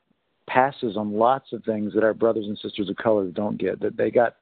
passes 0.47 0.97
on 0.97 1.13
lots 1.13 1.53
of 1.53 1.63
things 1.63 1.93
that 1.93 2.03
our 2.03 2.13
brothers 2.13 2.45
and 2.45 2.57
sisters 2.57 2.89
of 2.89 2.95
color 2.97 3.27
don't 3.27 3.57
get 3.57 3.79
that 3.79 3.97
they 3.97 4.11
got 4.11 4.35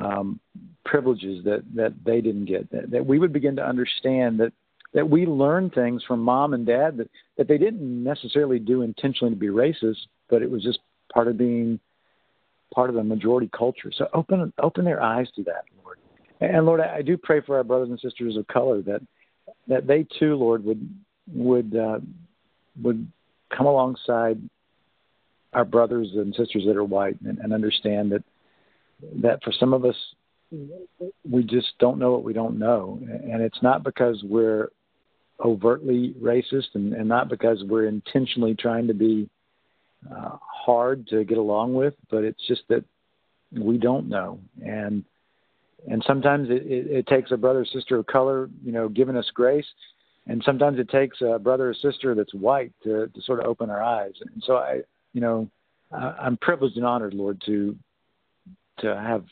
um, 0.00 0.40
privileges 0.84 1.44
that 1.44 1.62
that 1.74 1.94
they 2.04 2.20
didn't 2.20 2.46
get. 2.46 2.70
That, 2.70 2.90
that 2.90 3.06
we 3.06 3.18
would 3.18 3.32
begin 3.32 3.56
to 3.56 3.66
understand 3.66 4.40
that 4.40 4.52
that 4.94 5.08
we 5.08 5.26
learn 5.26 5.70
things 5.70 6.02
from 6.06 6.20
mom 6.20 6.54
and 6.54 6.66
dad 6.66 6.96
that 6.98 7.10
that 7.38 7.48
they 7.48 7.58
didn't 7.58 8.04
necessarily 8.04 8.58
do 8.58 8.82
intentionally 8.82 9.34
to 9.34 9.38
be 9.38 9.48
racist, 9.48 10.06
but 10.28 10.42
it 10.42 10.50
was 10.50 10.62
just 10.62 10.78
part 11.12 11.28
of 11.28 11.38
being 11.38 11.78
part 12.74 12.90
of 12.90 12.96
the 12.96 13.04
majority 13.04 13.50
culture. 13.56 13.92
So 13.96 14.08
open 14.14 14.52
open 14.62 14.84
their 14.84 15.02
eyes 15.02 15.28
to 15.36 15.44
that, 15.44 15.64
Lord. 15.82 15.98
And 16.40 16.66
Lord, 16.66 16.80
I, 16.80 17.02
do 17.02 17.16
pray 17.16 17.40
for 17.40 17.56
our 17.56 17.64
brothers 17.64 17.90
and 17.90 18.00
sisters 18.00 18.36
of 18.36 18.46
color 18.48 18.82
that 18.82 19.00
that 19.68 19.86
they 19.86 20.06
too, 20.18 20.34
Lord, 20.36 20.64
would 20.64 20.88
would 21.32 21.76
uh, 21.76 22.00
would 22.82 23.06
come 23.56 23.66
alongside 23.66 24.40
our 25.52 25.64
brothers 25.64 26.08
and 26.14 26.34
sisters 26.34 26.64
that 26.66 26.76
are 26.76 26.84
white 26.84 27.20
and, 27.20 27.38
and 27.38 27.52
understand 27.52 28.10
that 28.12 28.24
that 29.22 29.42
for 29.42 29.52
some 29.52 29.72
of 29.72 29.84
us, 29.84 29.96
we 31.28 31.42
just 31.42 31.68
don't 31.78 31.98
know 31.98 32.12
what 32.12 32.24
we 32.24 32.32
don't 32.32 32.58
know. 32.58 32.98
And 33.02 33.42
it's 33.42 33.62
not 33.62 33.82
because 33.82 34.22
we're 34.22 34.70
overtly 35.42 36.14
racist 36.22 36.74
and, 36.74 36.92
and 36.92 37.08
not 37.08 37.28
because 37.28 37.62
we're 37.64 37.86
intentionally 37.86 38.54
trying 38.54 38.86
to 38.86 38.94
be 38.94 39.28
uh, 40.10 40.36
hard 40.42 41.06
to 41.08 41.24
get 41.24 41.38
along 41.38 41.74
with, 41.74 41.94
but 42.10 42.24
it's 42.24 42.46
just 42.46 42.62
that 42.68 42.84
we 43.52 43.78
don't 43.78 44.08
know. 44.08 44.38
And 44.64 45.04
and 45.88 46.02
sometimes 46.06 46.48
it, 46.48 46.64
it, 46.64 46.86
it 46.90 47.06
takes 47.08 47.32
a 47.32 47.36
brother 47.36 47.60
or 47.60 47.64
sister 47.64 47.96
of 47.96 48.06
color, 48.06 48.48
you 48.64 48.70
know, 48.70 48.88
giving 48.88 49.16
us 49.16 49.28
grace, 49.34 49.66
and 50.26 50.40
sometimes 50.44 50.78
it 50.78 50.88
takes 50.88 51.20
a 51.20 51.38
brother 51.38 51.70
or 51.70 51.74
sister 51.74 52.14
that's 52.14 52.32
white 52.34 52.72
to, 52.84 53.08
to 53.08 53.22
sort 53.22 53.40
of 53.40 53.46
open 53.46 53.68
our 53.68 53.82
eyes. 53.82 54.12
And 54.20 54.42
so 54.46 54.56
I, 54.56 54.82
you 55.12 55.20
know, 55.20 55.48
I'm 55.92 56.36
privileged 56.36 56.76
and 56.76 56.86
honored, 56.86 57.14
Lord, 57.14 57.42
to 57.46 57.76
to 58.78 58.94
have 58.94 59.24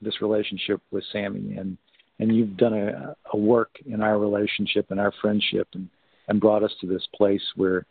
this 0.00 0.20
relationship 0.20 0.80
with 0.90 1.04
Sammy, 1.12 1.56
and 1.56 1.76
and 2.20 2.34
you've 2.34 2.56
done 2.56 2.74
a, 2.74 3.14
a 3.32 3.36
work 3.36 3.70
in 3.86 4.02
our 4.02 4.18
relationship 4.18 4.90
and 4.90 5.00
our 5.00 5.12
friendship, 5.20 5.68
and 5.74 5.88
and 6.28 6.40
brought 6.40 6.62
us 6.62 6.72
to 6.80 6.86
this 6.86 7.06
place 7.14 7.42
where 7.56 7.86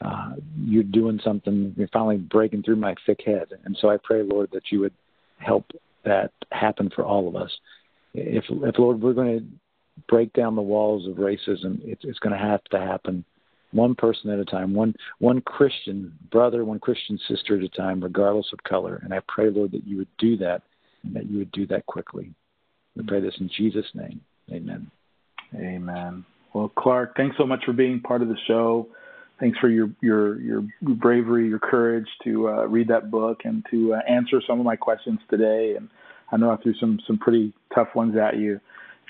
uh, 0.00 0.32
you're 0.58 0.82
doing 0.82 1.20
something. 1.22 1.74
You're 1.76 1.88
finally 1.88 2.18
breaking 2.18 2.62
through 2.62 2.76
my 2.76 2.94
thick 3.06 3.20
head, 3.24 3.48
and 3.64 3.76
so 3.80 3.90
I 3.90 3.96
pray, 4.02 4.22
Lord, 4.22 4.50
that 4.52 4.70
you 4.70 4.80
would 4.80 4.94
help 5.38 5.66
that 6.04 6.32
happen 6.52 6.90
for 6.94 7.04
all 7.04 7.28
of 7.28 7.36
us. 7.36 7.50
If, 8.14 8.44
if 8.48 8.78
Lord, 8.78 9.00
we're 9.00 9.12
going 9.12 9.38
to 9.38 9.44
break 10.08 10.32
down 10.32 10.56
the 10.56 10.62
walls 10.62 11.06
of 11.06 11.16
racism, 11.16 11.80
it's, 11.84 12.04
it's 12.04 12.18
going 12.18 12.32
to 12.32 12.42
have 12.42 12.62
to 12.64 12.78
happen 12.78 13.24
one 13.72 13.94
person 13.94 14.30
at 14.30 14.38
a 14.38 14.44
time, 14.44 14.74
one 14.74 14.94
one 15.18 15.40
Christian 15.42 16.12
brother, 16.30 16.64
one 16.64 16.80
Christian 16.80 17.18
sister 17.28 17.56
at 17.56 17.62
a 17.62 17.68
time, 17.68 18.02
regardless 18.02 18.46
of 18.52 18.62
color. 18.64 19.00
And 19.04 19.14
I 19.14 19.20
pray, 19.28 19.50
Lord, 19.50 19.72
that 19.72 19.86
you 19.86 19.96
would 19.98 20.08
do 20.18 20.36
that 20.38 20.62
and 21.04 21.14
that 21.14 21.30
you 21.30 21.38
would 21.38 21.52
do 21.52 21.66
that 21.68 21.86
quickly. 21.86 22.32
We 22.96 23.04
pray 23.04 23.20
this 23.20 23.34
in 23.40 23.50
Jesus' 23.56 23.86
name. 23.94 24.20
Amen. 24.52 24.90
Amen. 25.54 26.24
Well, 26.52 26.70
Clark, 26.76 27.16
thanks 27.16 27.36
so 27.38 27.46
much 27.46 27.64
for 27.64 27.72
being 27.72 28.00
part 28.00 28.22
of 28.22 28.28
the 28.28 28.36
show. 28.46 28.88
Thanks 29.38 29.58
for 29.58 29.68
your 29.68 29.90
your 30.02 30.40
your 30.40 30.62
bravery, 30.80 31.48
your 31.48 31.58
courage 31.58 32.08
to 32.24 32.48
uh, 32.48 32.66
read 32.66 32.88
that 32.88 33.10
book 33.10 33.40
and 33.44 33.64
to 33.70 33.94
uh, 33.94 34.00
answer 34.08 34.42
some 34.46 34.58
of 34.58 34.66
my 34.66 34.76
questions 34.76 35.18
today. 35.30 35.74
And 35.76 35.88
I 36.30 36.36
know 36.36 36.50
I 36.50 36.56
threw 36.56 36.74
some 36.74 37.00
some 37.06 37.18
pretty 37.18 37.54
tough 37.74 37.88
ones 37.94 38.16
at 38.16 38.36
you. 38.36 38.60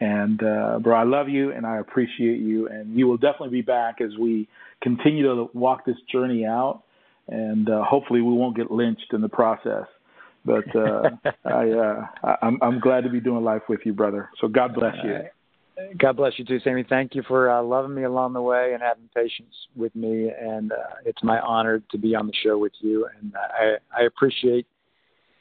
And 0.01 0.43
uh, 0.43 0.79
bro, 0.79 0.97
I 0.97 1.05
love 1.05 1.29
you 1.29 1.53
and 1.53 1.67
I 1.67 1.79
appreciate 1.79 2.41
you. 2.41 2.69
And 2.69 2.97
you 2.97 3.07
will 3.07 3.19
definitely 3.19 3.51
be 3.51 3.63
back 3.63 4.01
as 4.01 4.17
we 4.19 4.49
continue 4.83 5.23
to 5.25 5.51
walk 5.53 5.85
this 5.85 5.97
journey 6.11 6.47
out. 6.47 6.83
And 7.29 7.69
uh, 7.69 7.85
hopefully, 7.85 8.23
we 8.23 8.33
won't 8.33 8.57
get 8.57 8.71
lynched 8.71 9.13
in 9.13 9.21
the 9.21 9.29
process. 9.29 9.85
But 10.45 10.65
uh, 10.75 11.11
I, 11.45 11.71
uh, 11.71 12.07
I'm, 12.43 12.59
I'm 12.63 12.81
glad 12.81 13.05
to 13.05 13.11
be 13.11 13.21
doing 13.21 13.45
life 13.45 13.63
with 13.69 13.81
you, 13.85 13.93
brother. 13.93 14.31
So 14.41 14.49
God 14.49 14.75
bless 14.75 14.95
you. 15.05 15.19
God 15.99 16.17
bless 16.17 16.39
you 16.39 16.45
too, 16.45 16.61
Sammy. 16.61 16.85
Thank 16.87 17.15
you 17.15 17.23
for 17.27 17.51
uh, 17.51 17.63
loving 17.63 17.95
me 17.95 18.05
along 18.05 18.33
the 18.33 18.43
way 18.43 18.73
and 18.73 18.83
having 18.83 19.09
patience 19.15 19.55
with 19.75 19.95
me. 19.95 20.31
And 20.31 20.73
uh, 20.73 20.77
it's 21.05 21.23
my 21.23 21.41
honor 21.41 21.83
to 21.91 21.99
be 21.99 22.15
on 22.15 22.27
the 22.27 22.33
show 22.43 22.59
with 22.59 22.73
you. 22.81 23.09
And 23.19 23.33
I, 23.37 23.77
I 23.97 24.05
appreciate 24.05 24.67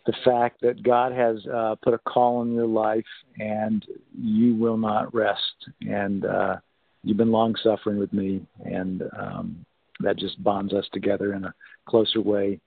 the 0.09 0.15
fact 0.25 0.59
that 0.61 0.81
God 0.81 1.11
has 1.11 1.37
uh, 1.53 1.75
put 1.83 1.93
a 1.93 1.99
call 1.99 2.41
in 2.41 2.51
your 2.51 2.65
life 2.65 3.05
and 3.37 3.85
you 4.19 4.55
will 4.55 4.75
not 4.75 5.13
rest. 5.13 5.69
And 5.81 6.25
uh, 6.25 6.55
you've 7.03 7.17
been 7.17 7.31
long 7.31 7.53
suffering 7.61 7.99
with 7.99 8.11
me, 8.11 8.43
and 8.65 9.03
um, 9.15 9.65
that 9.99 10.17
just 10.17 10.43
bonds 10.43 10.73
us 10.73 10.85
together 10.93 11.35
in 11.35 11.45
a 11.45 11.53
closer 11.87 12.21
way 12.21 12.59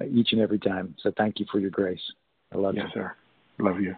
uh, 0.00 0.04
each 0.04 0.28
and 0.30 0.40
every 0.40 0.60
time. 0.60 0.94
So 1.02 1.12
thank 1.16 1.40
you 1.40 1.46
for 1.50 1.58
your 1.58 1.70
grace. 1.70 1.98
I 2.52 2.58
love 2.58 2.76
yes, 2.76 2.84
you. 2.94 3.00
Yes, 3.00 3.08
sir. 3.08 3.16
Love 3.58 3.80
you. 3.80 3.96